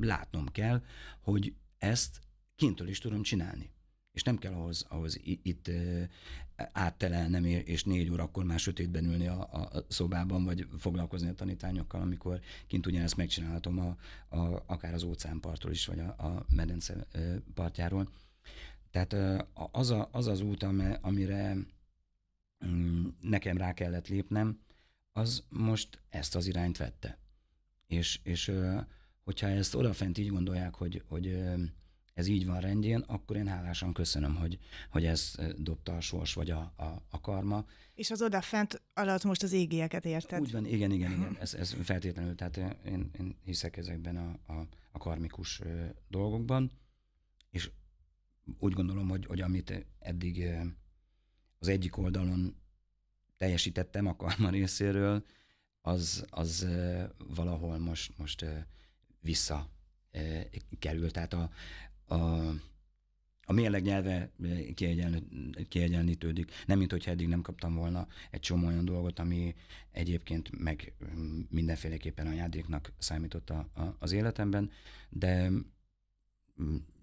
látnom 0.00 0.46
kell, 0.48 0.82
hogy 1.20 1.54
ezt 1.78 2.20
kintől 2.56 2.88
is 2.88 2.98
tudom 2.98 3.22
csinálni. 3.22 3.70
És 4.12 4.22
nem 4.22 4.38
kell 4.38 4.52
ahhoz, 4.52 4.86
ahhoz 4.88 5.20
itt 5.22 5.70
áttelelnem, 6.56 7.44
és 7.44 7.84
négy 7.84 8.10
órakor 8.10 8.44
már 8.44 8.58
sötétben 8.58 9.04
ülni 9.04 9.26
a, 9.26 9.40
a 9.52 9.84
szobában, 9.88 10.44
vagy 10.44 10.68
foglalkozni 10.78 11.28
a 11.28 11.34
tanítványokkal, 11.34 12.00
amikor 12.00 12.40
kint 12.66 12.86
ugyanezt 12.86 13.16
megcsinálhatom 13.16 13.78
a, 13.78 13.96
a, 14.36 14.62
akár 14.66 14.94
az 14.94 15.02
óceánpartról 15.02 15.72
is, 15.72 15.86
vagy 15.86 15.98
a, 15.98 16.08
a 16.08 16.46
medence 16.54 17.06
partjáról. 17.54 18.08
Tehát 18.90 19.42
az, 19.72 19.90
a, 19.90 20.08
az 20.12 20.26
az 20.26 20.40
út, 20.40 20.62
amire 21.00 21.56
mm, 22.66 23.06
nekem 23.20 23.56
rá 23.56 23.72
kellett 23.72 24.08
lépnem, 24.08 24.60
az 25.12 25.44
most 25.48 26.00
ezt 26.08 26.34
az 26.34 26.46
irányt 26.46 26.76
vette. 26.76 27.18
És, 27.86 28.20
és 28.22 28.52
hogyha 29.24 29.46
ezt 29.46 29.74
odafent 29.74 30.18
így 30.18 30.28
gondolják, 30.28 30.74
hogy, 30.74 31.02
hogy 31.08 31.38
ez 32.16 32.26
így 32.26 32.46
van 32.46 32.60
rendjén, 32.60 33.00
akkor 33.00 33.36
én 33.36 33.46
hálásan 33.46 33.92
köszönöm, 33.92 34.34
hogy, 34.34 34.58
hogy 34.90 35.04
ez 35.04 35.34
dobta 35.56 35.96
a 35.96 36.00
sors 36.00 36.34
vagy 36.34 36.50
a, 36.50 36.72
a, 36.76 37.02
a 37.10 37.20
karma. 37.20 37.66
És 37.94 38.10
az 38.10 38.22
odafent 38.22 38.82
alatt 38.94 39.24
most 39.24 39.42
az 39.42 39.52
égieket 39.52 40.04
érted? 40.04 40.40
Úgy 40.40 40.52
van, 40.52 40.66
igen, 40.66 40.90
igen, 40.90 41.12
igen, 41.12 41.36
ez, 41.40 41.54
ez 41.54 41.76
feltétlenül, 41.82 42.34
tehát 42.34 42.56
én, 42.84 43.10
én 43.18 43.36
hiszek 43.44 43.76
ezekben 43.76 44.16
a, 44.16 44.52
a, 44.52 44.66
a 44.90 44.98
karmikus 44.98 45.60
dolgokban, 46.08 46.70
és 47.50 47.70
úgy 48.58 48.72
gondolom, 48.72 49.08
hogy, 49.08 49.26
hogy 49.26 49.40
amit 49.40 49.86
eddig 49.98 50.48
az 51.58 51.68
egyik 51.68 51.96
oldalon 51.96 52.56
teljesítettem 53.36 54.06
a 54.06 54.16
karma 54.16 54.50
részéről, 54.50 55.24
az, 55.80 56.24
az 56.30 56.66
valahol 57.34 57.78
most, 57.78 58.18
most 58.18 58.44
vissza 59.20 59.70
kerül. 60.78 61.10
Tehát 61.10 61.32
a, 61.32 61.50
a, 62.06 62.16
a 63.48 63.52
mérleg 63.52 63.82
nyelve 63.82 64.30
kiegyenlítődik. 65.68 66.50
Nem, 66.66 66.78
mint 66.78 66.90
hogyha 66.90 67.10
eddig 67.10 67.28
nem 67.28 67.42
kaptam 67.42 67.74
volna 67.74 68.06
egy 68.30 68.40
csomó 68.40 68.66
olyan 68.66 68.84
dolgot, 68.84 69.18
ami 69.18 69.54
egyébként 69.90 70.58
meg 70.58 70.94
mindenféleképpen 71.48 72.26
ajándéknak 72.26 72.92
számított 72.98 73.50
a, 73.50 73.68
a, 73.74 73.96
az 73.98 74.12
életemben, 74.12 74.70
de 75.08 75.50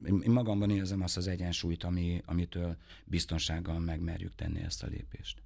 én 0.06 0.32
magamban 0.32 0.70
érzem 0.70 1.02
azt 1.02 1.18
az 1.18 1.28
egyensúlyt, 1.28 1.84
ami, 1.84 2.22
amitől 2.26 2.78
biztonsággal 3.06 3.80
megmerjük 3.80 4.36
tenni 4.36 4.62
ezt 4.62 4.84
a 4.84 4.88
lépést. 4.88 5.43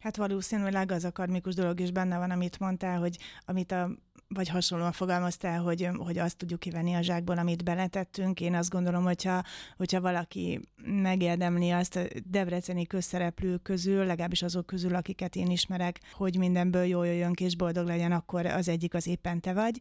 Hát 0.00 0.16
valószínűleg 0.16 0.92
az 0.92 1.04
a 1.04 1.12
karmikus 1.12 1.54
dolog 1.54 1.80
is 1.80 1.90
benne 1.90 2.18
van, 2.18 2.30
amit 2.30 2.58
mondtál, 2.58 2.98
hogy 2.98 3.18
amit 3.44 3.72
a 3.72 3.90
vagy 4.34 4.48
hasonlóan 4.48 4.92
fogalmaztál, 4.92 5.60
hogy, 5.60 5.88
hogy 5.96 6.18
azt 6.18 6.36
tudjuk 6.36 6.60
kivenni 6.60 6.94
a 6.94 7.02
zsákból, 7.02 7.38
amit 7.38 7.64
beletettünk. 7.64 8.40
Én 8.40 8.54
azt 8.54 8.70
gondolom, 8.70 9.04
hogyha, 9.04 9.42
hogyha 9.76 10.00
valaki 10.00 10.60
megérdemli 10.84 11.70
azt 11.70 11.96
a 11.96 12.02
debreceni 12.24 12.86
közszereplők 12.86 13.62
közül, 13.62 14.04
legalábbis 14.04 14.42
azok 14.42 14.66
közül, 14.66 14.94
akiket 14.94 15.36
én 15.36 15.50
ismerek, 15.50 16.00
hogy 16.12 16.36
mindenből 16.38 16.84
jól 16.84 17.06
jöjjön 17.06 17.34
és 17.40 17.56
boldog 17.56 17.86
legyen, 17.86 18.12
akkor 18.12 18.46
az 18.46 18.68
egyik 18.68 18.94
az 18.94 19.06
éppen 19.06 19.40
te 19.40 19.52
vagy. 19.52 19.80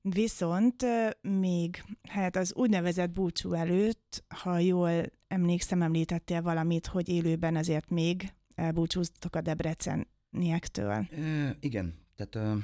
Viszont 0.00 0.84
még 1.20 1.84
hát 2.08 2.36
az 2.36 2.54
úgynevezett 2.54 3.10
búcsú 3.10 3.52
előtt, 3.52 4.24
ha 4.42 4.58
jól 4.58 5.02
emlékszem, 5.28 5.82
említettél 5.82 6.42
valamit, 6.42 6.86
hogy 6.86 7.08
élőben 7.08 7.56
azért 7.56 7.90
még 7.90 8.32
elbúcsúztok 8.54 9.36
a 9.36 9.40
debreceniektől. 9.40 10.90
E, 10.90 11.56
igen, 11.60 11.94
tehát 12.16 12.58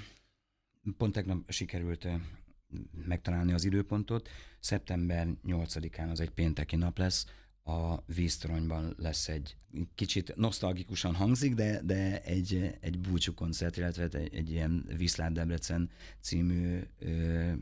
pont 0.96 1.12
tegnap 1.12 1.50
sikerült 1.50 2.09
megtalálni 3.07 3.53
az 3.53 3.64
időpontot. 3.64 4.29
Szeptember 4.61 5.29
8-án 5.46 6.11
az 6.11 6.20
egy 6.20 6.31
pénteki 6.31 6.76
nap 6.76 6.98
lesz, 6.98 7.26
a 7.64 8.03
víztoronyban 8.07 8.94
lesz 8.96 9.29
egy 9.29 9.57
kicsit 9.94 10.37
nosztalgikusan 10.37 11.14
hangzik, 11.14 11.55
de, 11.55 11.83
de 11.83 12.22
egy, 12.22 12.79
egy 12.81 12.98
búcsú 12.98 13.35
koncert, 13.35 13.76
illetve 13.76 14.03
egy, 14.03 14.35
egy 14.35 14.50
ilyen 14.50 14.85
Viszlát 14.96 15.33
Debrecen 15.33 15.90
című 16.20 16.81
ö, 16.98 17.53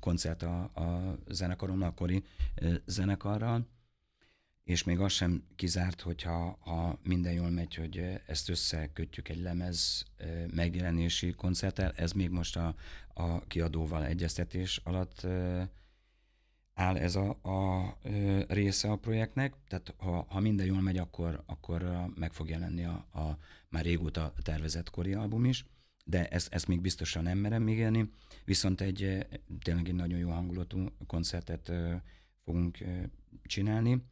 koncert 0.00 0.42
a, 0.42 0.62
a 0.62 1.18
zenekaron, 1.28 1.82
akkori 1.82 2.24
ö, 2.54 2.74
zenekarral 2.86 3.66
és 4.64 4.84
még 4.84 5.00
az 5.00 5.12
sem 5.12 5.44
kizárt, 5.56 6.00
hogyha 6.00 6.58
ha 6.60 6.98
minden 7.02 7.32
jól 7.32 7.50
megy, 7.50 7.74
hogy 7.74 8.20
ezt 8.26 8.48
összekötjük 8.48 9.28
egy 9.28 9.40
lemez 9.40 10.04
megjelenési 10.52 11.32
koncerttel, 11.32 11.92
ez 11.96 12.12
még 12.12 12.30
most 12.30 12.56
a, 12.56 12.74
a 13.14 13.46
kiadóval 13.46 14.06
egyeztetés 14.06 14.80
alatt 14.84 15.26
áll 16.74 16.96
ez 16.96 17.14
a, 17.16 17.28
a 17.42 17.98
része 18.48 18.90
a 18.90 18.96
projektnek, 18.96 19.54
tehát 19.68 19.94
ha, 19.96 20.26
ha 20.28 20.40
minden 20.40 20.66
jól 20.66 20.80
megy, 20.80 20.98
akkor, 20.98 21.42
akkor 21.46 22.06
meg 22.14 22.32
fog 22.32 22.48
jelenni 22.48 22.84
a, 22.84 23.06
a 23.12 23.38
már 23.68 23.84
régóta 23.84 24.32
tervezett 24.42 24.90
kori 24.90 25.14
album 25.14 25.44
is, 25.44 25.64
de 26.04 26.28
ezt, 26.28 26.54
ezt 26.54 26.68
még 26.68 26.80
biztosan 26.80 27.22
nem 27.22 27.38
merem 27.38 27.62
még 27.62 27.78
élni, 27.78 28.10
viszont 28.44 28.80
egy 28.80 29.26
tényleg 29.62 29.88
egy 29.88 29.94
nagyon 29.94 30.18
jó 30.18 30.30
hangulatú 30.30 30.88
koncertet 31.06 31.72
fogunk 32.44 32.78
csinálni, 33.42 34.02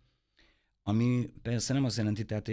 ami 0.83 1.33
persze 1.42 1.73
nem 1.73 1.85
azt 1.85 1.97
jelenti, 1.97 2.25
tehát 2.25 2.49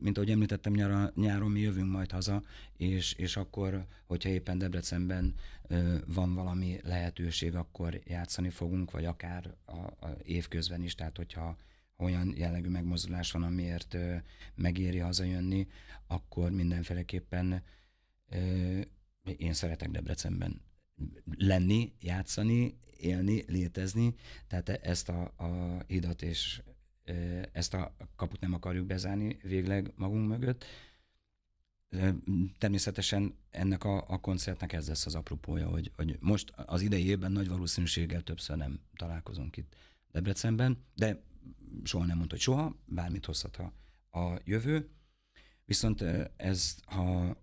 mint 0.00 0.16
ahogy 0.16 0.30
említettem, 0.30 0.72
nyáron, 0.72 1.10
nyáron 1.14 1.50
mi 1.50 1.60
jövünk 1.60 1.90
majd 1.90 2.10
haza, 2.10 2.42
és, 2.76 3.12
és 3.12 3.36
akkor, 3.36 3.86
hogyha 4.06 4.28
éppen 4.28 4.58
Debrecenben 4.58 5.34
ö, 5.68 5.96
van 6.06 6.34
valami 6.34 6.78
lehetőség, 6.82 7.54
akkor 7.54 8.00
játszani 8.04 8.50
fogunk, 8.50 8.90
vagy 8.90 9.04
akár 9.04 9.54
a, 9.64 9.76
a 10.06 10.16
évközben 10.22 10.82
is, 10.82 10.94
tehát 10.94 11.16
hogyha 11.16 11.56
olyan 11.96 12.34
jellegű 12.36 12.68
megmozdulás 12.68 13.30
van, 13.30 13.42
amiért 13.42 13.94
ö, 13.94 14.14
megéri 14.54 14.98
hazajönni, 14.98 15.66
akkor 16.06 16.50
mindenféleképpen 16.50 17.62
ö, 18.28 18.80
én 19.36 19.52
szeretek 19.52 19.90
Debrecenben 19.90 20.60
lenni, 21.36 21.92
játszani, 22.00 22.78
élni, 22.96 23.44
létezni, 23.46 24.14
tehát 24.46 24.68
e, 24.68 24.78
ezt 24.82 25.08
a, 25.08 25.22
a 25.36 25.82
hidat 25.86 26.22
és 26.22 26.62
ezt 27.52 27.74
a 27.74 27.96
kaput 28.16 28.40
nem 28.40 28.54
akarjuk 28.54 28.86
bezárni 28.86 29.38
végleg 29.42 29.92
magunk 29.96 30.28
mögött. 30.28 30.64
Természetesen 32.58 33.34
ennek 33.50 33.84
a, 33.84 34.04
a 34.08 34.20
koncertnek 34.20 34.72
ez 34.72 34.88
lesz 34.88 35.06
az 35.06 35.14
apropója, 35.14 35.68
hogy, 35.68 35.92
hogy 35.96 36.16
most 36.20 36.50
az 36.50 36.82
idei 36.82 37.06
évben 37.06 37.32
nagy 37.32 37.48
valószínűséggel 37.48 38.22
többször 38.22 38.56
nem 38.56 38.80
találkozunk 38.96 39.56
itt 39.56 39.76
Debrecenben, 40.10 40.84
de 40.94 41.22
soha 41.84 42.04
nem 42.04 42.16
mondta, 42.16 42.34
hogy 42.34 42.44
soha, 42.44 42.76
bármit 42.86 43.24
hozhat 43.24 43.56
a, 43.56 43.72
a 44.18 44.40
jövő. 44.44 44.88
Viszont 45.64 46.02
ez, 46.36 46.76
ha, 46.84 47.36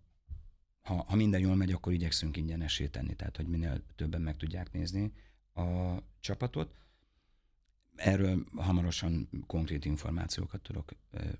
ha, 0.81 1.03
ha 1.07 1.15
minden 1.15 1.39
jól 1.39 1.55
megy, 1.55 1.71
akkor 1.71 1.93
igyekszünk 1.93 2.37
ingyenesé 2.37 2.87
tenni, 2.87 3.15
tehát 3.15 3.35
hogy 3.35 3.47
minél 3.47 3.83
többen 3.95 4.21
meg 4.21 4.37
tudják 4.37 4.71
nézni 4.71 5.11
a 5.53 5.97
csapatot. 6.19 6.75
Erről 7.97 8.45
hamarosan 8.55 9.29
konkrét 9.47 9.85
információkat 9.85 10.61
tudok 10.61 10.91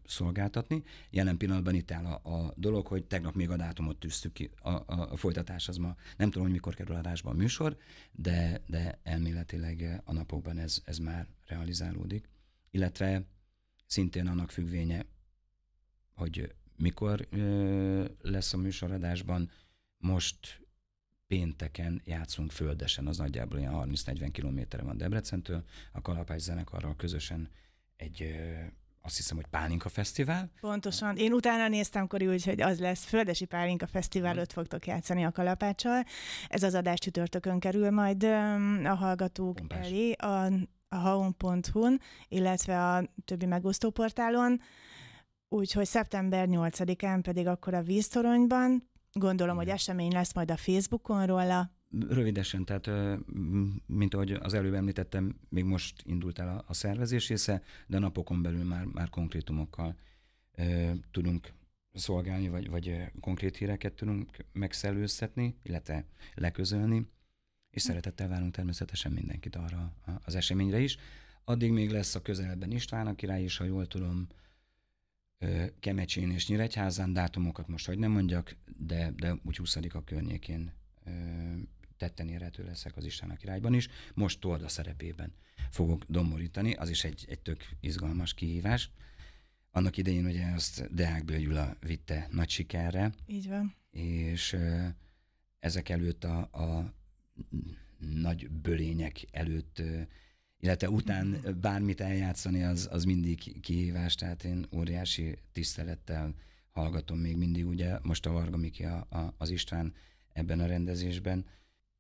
szolgáltatni. 0.06 0.84
Jelen 1.10 1.38
pillanatban 1.38 1.76
itt 1.76 1.91
áll 1.91 2.06
a, 2.06 2.46
a 2.46 2.54
dolog, 2.56 2.88
hogy 2.88 3.06
tegnap 3.06 3.34
még 3.34 3.50
a 3.50 3.56
dátumot 3.56 4.00
tűztük 4.00 4.34
ki, 4.34 4.50
a, 4.62 4.70
a, 4.70 4.86
a 5.12 5.15
folytatás 5.15 5.67
az 5.67 5.78
ma, 5.78 5.96
nem 6.17 6.28
tudom, 6.30 6.43
hogy 6.43 6.52
mikor 6.52 6.76
kerül 6.76 6.96
adásba 6.96 7.30
a 7.30 7.34
műsor, 7.34 7.78
de, 8.12 8.62
de 8.67 9.00
elméletileg 9.04 10.02
a 10.06 10.13
napokban 10.13 10.58
ez, 10.58 10.82
ez 10.86 10.98
már 10.98 11.28
realizálódik. 11.46 12.30
Illetve 12.72 13.26
szintén 13.86 14.28
annak 14.28 14.52
függvénye, 14.52 15.06
hogy 16.13 16.56
mikor 16.76 17.28
ö, 17.30 18.06
lesz 18.22 18.54
a 18.54 18.58
műsoradásban, 18.58 19.52
most 19.98 20.66
pénteken 21.28 22.02
játszunk 22.06 22.52
földesen, 22.52 23.08
az 23.08 23.18
nagyjából 23.18 23.60
ilyen 23.60 23.74
30-40 23.76 24.30
kilométerre 24.32 24.84
van 24.84 24.98
Debrecentől, 24.98 25.63
a 25.92 26.02
Kalapács 26.02 26.42
zenekarral 26.42 26.96
közösen 26.96 27.50
egy 27.96 28.36
azt 29.08 29.18
hiszem, 29.18 29.36
hogy 29.36 29.46
Pálinka 29.46 29.90
Fesztivál. 29.90 30.52
Pontosan. 30.60 31.16
Én 31.16 31.34
utána 31.34 31.68
néztem, 31.68 32.08
úgy, 32.12 32.46
hogy 32.46 32.62
az 32.62 32.80
lesz 32.80 33.04
Földesi 33.04 33.46
Pálinka 33.46 33.88
Fesztivál, 33.88 34.32
hmm. 34.32 34.42
ott 34.42 34.52
fogtok 34.52 34.88
játszani 34.88 35.26
a 35.26 35.32
Kalapáccsal. 35.32 36.04
Ez 36.48 36.63
az 36.63 36.74
adás 36.74 37.00
csütörtökön 37.00 37.60
kerül 37.60 37.92
majd 37.92 38.24
a 38.84 38.94
hallgatók 38.96 39.56
Pompás. 39.56 39.86
elé 39.86 40.12
a, 40.12 40.46
a 40.90 40.96
haon.hu-n, 40.96 42.00
illetve 42.28 42.94
a 42.94 43.04
többi 43.26 43.46
megosztóportálon. 43.46 44.62
Úgyhogy 45.50 45.86
szeptember 45.86 46.48
8-án 46.52 47.20
pedig 47.22 47.48
akkor 47.48 47.74
a 47.74 47.82
víztoronyban 47.82 48.90
Gondolom, 49.17 49.56
hogy 49.56 49.69
esemény 49.69 50.12
lesz 50.12 50.34
majd 50.34 50.51
a 50.51 50.58
Facebookon 50.58 51.25
róla. 51.25 51.71
Rövidesen, 52.10 52.65
tehát 52.65 52.89
mint 53.86 54.13
ahogy 54.13 54.32
az 54.32 54.53
előbb 54.53 54.73
említettem, 54.73 55.39
még 55.49 55.63
most 55.63 56.01
indult 56.06 56.39
el 56.39 56.63
a, 56.67 56.73
szervezés 56.73 57.27
része, 57.27 57.62
de 57.88 57.99
napokon 57.99 58.41
belül 58.41 58.63
már, 58.63 58.86
már 58.86 59.10
konkrétumokkal 59.10 59.95
tudunk 61.12 61.53
szolgálni, 61.93 62.49
vagy, 62.49 62.69
vagy 62.69 63.12
konkrét 63.19 63.58
híreket 63.58 63.93
tudunk 63.93 64.38
megszellőztetni, 64.51 65.56
illetve 65.63 66.06
leközölni, 66.36 67.08
és 67.69 67.82
szeretettel 67.82 68.27
várunk 68.27 68.53
természetesen 68.53 69.12
mindenkit 69.12 69.56
arra 69.56 69.93
az 70.25 70.36
eseményre 70.36 70.80
is. 70.80 70.97
Addig 71.43 71.71
még 71.71 71.91
lesz 71.91 72.15
a 72.15 72.21
közelben 72.21 72.71
István 72.71 73.08
a 73.08 73.15
király, 73.15 73.43
és 73.43 73.58
ha 73.58 73.63
jól 73.63 73.88
tudom, 73.88 74.27
Kemecsén 75.80 76.32
és 76.32 76.47
Nyíregyházán, 76.47 77.13
dátumokat 77.13 77.67
most 77.67 77.86
hogy 77.86 77.97
nem 77.97 78.12
mondjak, 78.12 78.56
de, 78.78 79.12
de 79.15 79.36
úgy 79.43 79.58
20 79.58 79.76
a 79.76 80.04
környékén 80.04 80.73
tetten 81.97 82.30
érhető 82.30 82.63
leszek 82.63 82.97
az 82.97 83.06
István 83.06 83.30
a 83.30 83.36
királyban 83.36 83.73
is. 83.73 83.88
Most 84.13 84.39
Torda 84.39 84.67
szerepében 84.67 85.34
fogok 85.69 86.04
domborítani, 86.08 86.73
az 86.73 86.89
is 86.89 87.04
egy, 87.04 87.26
egy 87.30 87.39
tök 87.39 87.65
izgalmas 87.80 88.34
kihívás. 88.34 88.91
Annak 89.71 89.97
idején 89.97 90.26
ugye 90.26 90.45
azt 90.45 90.93
Deák 90.93 91.23
Gyula 91.23 91.78
vitte 91.80 92.28
nagy 92.32 92.50
sikerre. 92.50 93.13
Így 93.28 93.47
van. 93.47 93.76
És 93.91 94.58
ezek 95.60 95.89
előtt 95.89 96.23
a, 96.23 96.39
a 96.39 96.93
nagy 97.97 98.50
bölények 98.50 99.26
előtt 99.32 99.82
illetve 100.60 100.89
után 100.89 101.58
bármit 101.62 102.02
eljátszani, 102.02 102.63
az, 102.63 102.88
az 102.91 103.04
mindig 103.04 103.62
kihívás, 103.62 104.15
tehát 104.15 104.43
én 104.43 104.65
óriási 104.76 105.38
tisztelettel 105.52 106.34
hallgatom 106.72 107.17
még 107.17 107.38
mindig, 107.38 107.67
ugye 107.67 107.98
most 108.02 108.26
a 108.26 108.32
Varga 108.32 108.58
Miki 108.58 108.84
a, 108.84 109.08
a, 109.10 109.34
az 109.38 109.50
István 109.50 109.93
ebben 110.34 110.60
a 110.60 110.65
rendezésben. 110.65 111.46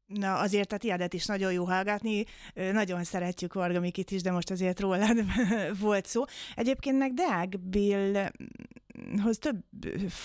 Na 0.05 0.39
azért 0.39 0.71
a 0.71 0.77
tiadet 0.77 1.13
is 1.13 1.25
nagyon 1.25 1.51
jó 1.51 1.65
hallgatni, 1.65 2.23
nagyon 2.53 3.03
szeretjük 3.03 3.53
Varga 3.53 3.79
Mikit 3.79 4.11
is, 4.11 4.21
de 4.21 4.31
most 4.31 4.51
azért 4.51 4.79
rólad 4.79 5.17
volt 5.79 6.05
szó. 6.05 6.23
Egyébként 6.55 6.97
meg 6.97 7.13
Deák 7.13 7.59
Bill 7.59 8.29
hoz 9.21 9.37
több 9.37 9.63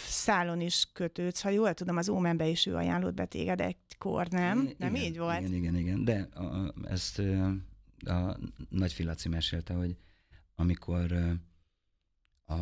szálon 0.06 0.60
is 0.60 0.86
kötődsz, 0.92 1.42
ha 1.42 1.48
jól 1.48 1.74
tudom, 1.74 1.96
az 1.96 2.08
Ómenbe 2.08 2.46
is 2.46 2.66
ő 2.66 2.74
ajánlott 2.74 3.14
be 3.14 3.24
téged 3.24 3.60
egykor, 3.60 4.28
nem? 4.28 4.60
Igen, 4.60 4.74
nem 4.78 4.94
így 4.94 5.18
volt? 5.18 5.40
Igen, 5.40 5.54
igen, 5.54 5.76
igen, 5.76 6.04
de 6.04 6.28
a, 6.34 6.44
a, 6.44 6.74
ezt 6.84 7.22
a 8.04 8.38
nagy 8.68 8.92
Filaci 8.92 9.28
mesélte, 9.28 9.74
hogy 9.74 9.96
amikor 10.54 11.12
a, 12.44 12.54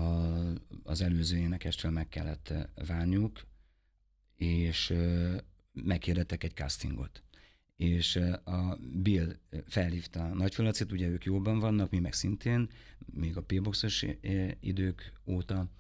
az 0.83 1.01
előző 1.01 1.37
énekestől 1.37 1.91
meg 1.91 2.09
kellett 2.09 2.53
válniuk, 2.87 3.47
és 4.37 4.95
megkérdettek 5.73 6.45
egy 6.45 6.55
castingot. 6.55 7.23
És 7.77 8.17
a 8.45 8.77
Bill 8.93 9.37
felhívta 9.67 10.25
a 10.25 10.35
Nagyfilacit, 10.35 10.93
ugye 10.93 11.09
ők 11.09 11.25
jóban 11.25 11.59
vannak, 11.59 11.91
mi 11.91 11.99
meg 11.99 12.13
szintén, 12.13 12.71
még 13.13 13.37
a 13.37 13.43
p 13.43 13.53
idők 14.61 15.13
óta, 15.27 15.71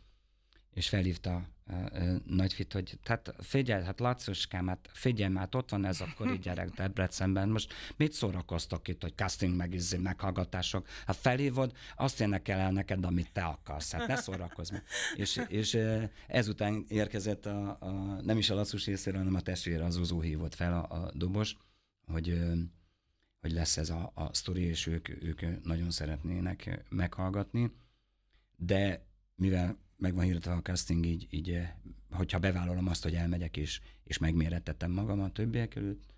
és 0.74 0.88
felhívta 0.88 1.48
nagyfit, 2.26 2.72
hogy 2.72 2.98
tehát 3.02 3.34
figyelj, 3.38 3.84
hát 3.84 4.00
Lacuskám, 4.00 4.66
hát 4.66 4.88
figyelj, 4.92 5.34
hát 5.34 5.54
ott 5.54 5.70
van 5.70 5.84
ez 5.84 6.00
a 6.00 6.12
kori 6.16 6.38
gyerek 6.44 6.70
Debrecenben, 6.70 7.48
most 7.48 7.72
mit 7.96 8.12
szórakoztok 8.12 8.88
itt, 8.88 9.02
hogy 9.02 9.14
casting 9.14 9.56
meg 9.56 9.74
izé, 9.74 9.96
meghallgatások, 9.96 10.86
hát 11.06 11.16
felhívod, 11.16 11.72
azt 11.96 12.20
énekel 12.20 12.58
el 12.58 12.72
neked, 12.72 13.04
amit 13.04 13.32
te 13.32 13.42
akarsz, 13.42 13.92
hát 13.92 14.06
ne 14.06 14.16
szórakozz 14.16 14.70
meg. 14.70 14.84
És, 15.14 15.40
és 15.48 15.78
ezután 16.26 16.84
érkezett 16.88 17.46
a, 17.46 17.76
a, 17.80 18.20
nem 18.22 18.38
is 18.38 18.50
a 18.50 18.54
Lacus 18.54 18.86
részéről, 18.86 19.18
hanem 19.18 19.34
a 19.34 19.40
testvére, 19.40 19.84
az 19.84 19.94
Zuzó 19.94 20.20
hívott 20.20 20.54
fel 20.54 20.72
a, 20.72 20.94
a 20.94 21.10
dobos, 21.14 21.56
hogy 22.06 22.38
hogy 23.40 23.52
lesz 23.52 23.76
ez 23.76 23.90
a, 23.90 24.10
a 24.14 24.34
sztori, 24.34 24.62
és 24.62 24.86
ők, 24.86 25.08
ők 25.08 25.64
nagyon 25.64 25.90
szeretnének 25.90 26.84
meghallgatni, 26.88 27.72
de 28.56 29.06
mivel 29.34 29.78
meg 30.00 30.14
van 30.14 30.24
hirdetve 30.24 30.52
a 30.52 30.62
casting, 30.62 31.06
így, 31.06 31.26
így, 31.30 31.50
eh, 31.50 31.70
hogyha 32.10 32.38
bevállalom 32.38 32.88
azt, 32.88 33.02
hogy 33.02 33.14
elmegyek, 33.14 33.56
és, 33.56 33.80
és 34.04 34.18
megmérettettem 34.18 34.90
magam 34.90 35.20
a 35.20 35.32
többiek 35.32 35.74
előtt, 35.74 36.14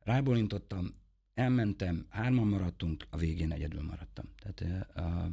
rábólintottam, 0.00 0.94
elmentem, 1.36 2.06
hárman 2.08 2.46
maradtunk, 2.46 3.04
a 3.10 3.16
végén 3.16 3.52
egyedül 3.52 3.82
maradtam. 3.82 4.24
Tehát 4.38 4.86
a, 4.96 5.30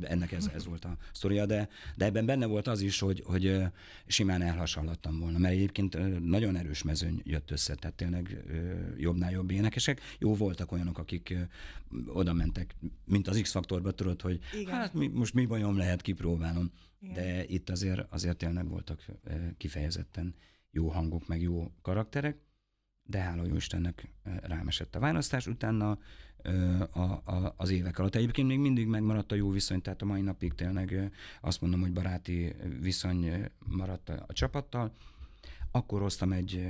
ennek 0.00 0.32
ez, 0.32 0.50
ez 0.54 0.64
volt 0.64 0.84
a 0.84 0.96
sztoria, 1.12 1.46
de, 1.46 1.68
de 1.96 2.04
ebben 2.04 2.26
benne 2.26 2.46
volt 2.46 2.66
az 2.66 2.80
is, 2.80 2.98
hogy, 2.98 3.22
hogy 3.26 3.62
simán 4.06 4.42
elhasallattam 4.42 5.18
volna, 5.18 5.38
mert 5.38 5.54
egyébként 5.54 6.20
nagyon 6.24 6.56
erős 6.56 6.82
mezőny 6.82 7.20
jött 7.24 7.50
össze, 7.50 7.74
tehát 7.74 7.96
tényleg 7.96 8.44
jobbnál 8.96 9.30
jobb 9.30 9.50
énekesek. 9.50 10.00
Jó 10.18 10.34
voltak 10.34 10.72
olyanok, 10.72 10.98
akik 10.98 11.36
oda 12.06 12.32
mentek, 12.32 12.74
mint 13.04 13.28
az 13.28 13.40
X-faktorba, 13.40 13.90
tudod, 13.90 14.20
hogy 14.20 14.40
Igen. 14.54 14.74
hát 14.74 14.94
mi, 14.94 15.06
most 15.06 15.34
mi 15.34 15.46
bajom 15.46 15.76
lehet, 15.76 16.02
kipróbálom. 16.02 16.70
Igen. 17.00 17.14
De 17.14 17.44
itt 17.46 17.70
azért, 17.70 18.12
azért 18.12 18.36
tényleg 18.36 18.68
voltak 18.68 19.04
kifejezetten 19.56 20.34
jó 20.70 20.88
hangok, 20.88 21.26
meg 21.26 21.42
jó 21.42 21.72
karakterek 21.82 22.47
de 23.08 23.18
hála 23.18 23.46
jó 23.46 23.54
Istennek 23.54 24.08
rám 24.22 24.68
esett 24.68 24.94
a 24.94 24.98
választás. 24.98 25.46
Utána 25.46 25.98
a, 26.90 27.00
a, 27.00 27.54
az 27.56 27.70
évek 27.70 27.98
alatt. 27.98 28.14
Egyébként 28.14 28.48
még 28.48 28.58
mindig 28.58 28.86
megmaradt 28.86 29.32
a 29.32 29.34
jó 29.34 29.50
viszony, 29.50 29.82
tehát 29.82 30.02
a 30.02 30.04
mai 30.04 30.20
napig 30.20 30.54
tényleg 30.54 31.12
azt 31.40 31.60
mondom, 31.60 31.80
hogy 31.80 31.92
baráti 31.92 32.54
viszony 32.80 33.50
maradt 33.58 34.08
a, 34.08 34.24
a 34.26 34.32
csapattal. 34.32 34.92
Akkor 35.70 36.00
hoztam 36.00 36.32
egy 36.32 36.68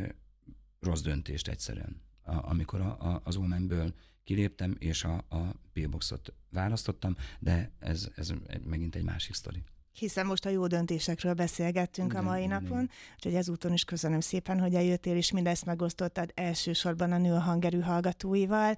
rossz 0.80 1.02
döntést 1.02 1.48
egyszerűen, 1.48 2.00
a, 2.22 2.50
amikor 2.50 2.80
a, 2.80 3.00
a, 3.00 3.20
az 3.24 3.36
Omenből 3.36 3.94
kiléptem, 4.24 4.76
és 4.78 5.04
a, 5.04 5.24
a 5.28 5.54
P-boxot 5.72 6.32
választottam, 6.50 7.16
de 7.38 7.72
ez, 7.78 8.10
ez 8.16 8.32
megint 8.64 8.94
egy 8.94 9.04
másik 9.04 9.34
sztori 9.34 9.62
hiszen 9.98 10.26
most 10.26 10.46
a 10.46 10.50
jó 10.50 10.66
döntésekről 10.66 11.34
beszélgettünk 11.34 12.12
igen, 12.12 12.24
a 12.24 12.28
mai 12.28 12.42
igen, 12.42 12.62
napon, 12.62 12.90
úgyhogy 13.14 13.34
ezúton 13.34 13.72
is 13.72 13.84
köszönöm 13.84 14.20
szépen, 14.20 14.60
hogy 14.60 14.74
eljöttél, 14.74 15.16
és 15.16 15.32
mindezt 15.32 15.64
megosztottad 15.64 16.30
elsősorban 16.34 17.12
a 17.12 17.18
nő 17.18 17.32
a 17.32 17.40
hangerű 17.40 17.80
hallgatóival. 17.80 18.76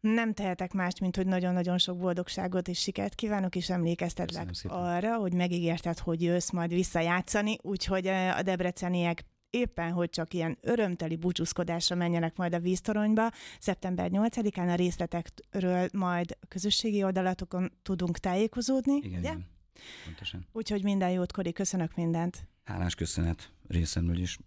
Nem 0.00 0.32
tehetek 0.32 0.72
mást, 0.72 1.00
mint 1.00 1.16
hogy 1.16 1.26
nagyon-nagyon 1.26 1.78
sok 1.78 1.98
boldogságot 1.98 2.68
és 2.68 2.78
sikert 2.78 3.14
kívánok, 3.14 3.56
és 3.56 3.70
emlékeztetlek 3.70 4.50
arra, 4.66 5.16
hogy 5.16 5.32
megígérted, 5.32 5.98
hogy 5.98 6.22
jössz 6.22 6.50
majd 6.50 6.70
visszajátszani, 6.70 7.56
úgyhogy 7.62 8.06
a 8.06 8.42
debreceniek 8.42 9.24
éppen, 9.50 9.92
hogy 9.92 10.10
csak 10.10 10.34
ilyen 10.34 10.58
örömteli 10.60 11.16
búcsúzkodásra 11.16 11.96
menjenek 11.96 12.36
majd 12.36 12.54
a 12.54 12.58
víztoronyba. 12.58 13.30
Szeptember 13.58 14.10
8-án 14.12 14.72
a 14.72 14.74
részletekről 14.74 15.88
majd 15.92 16.36
a 16.40 16.46
közösségi 16.46 17.04
oldalatokon 17.04 17.72
tudunk 17.82 18.18
tájékozódni. 18.18 18.96
Igen, 18.96 19.18
igen. 19.18 19.57
Pontosan. 20.04 20.46
Úgyhogy 20.52 20.82
minden 20.82 21.10
jót, 21.10 21.32
Kori, 21.32 21.52
köszönök 21.52 21.94
mindent. 21.94 22.46
Hálás 22.64 22.94
köszönet 22.94 23.52
részemről 23.68 24.18
is. 24.18 24.38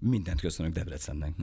Mindent 0.00 0.40
köszönök 0.40 0.72
Debrecennek. 0.72 1.34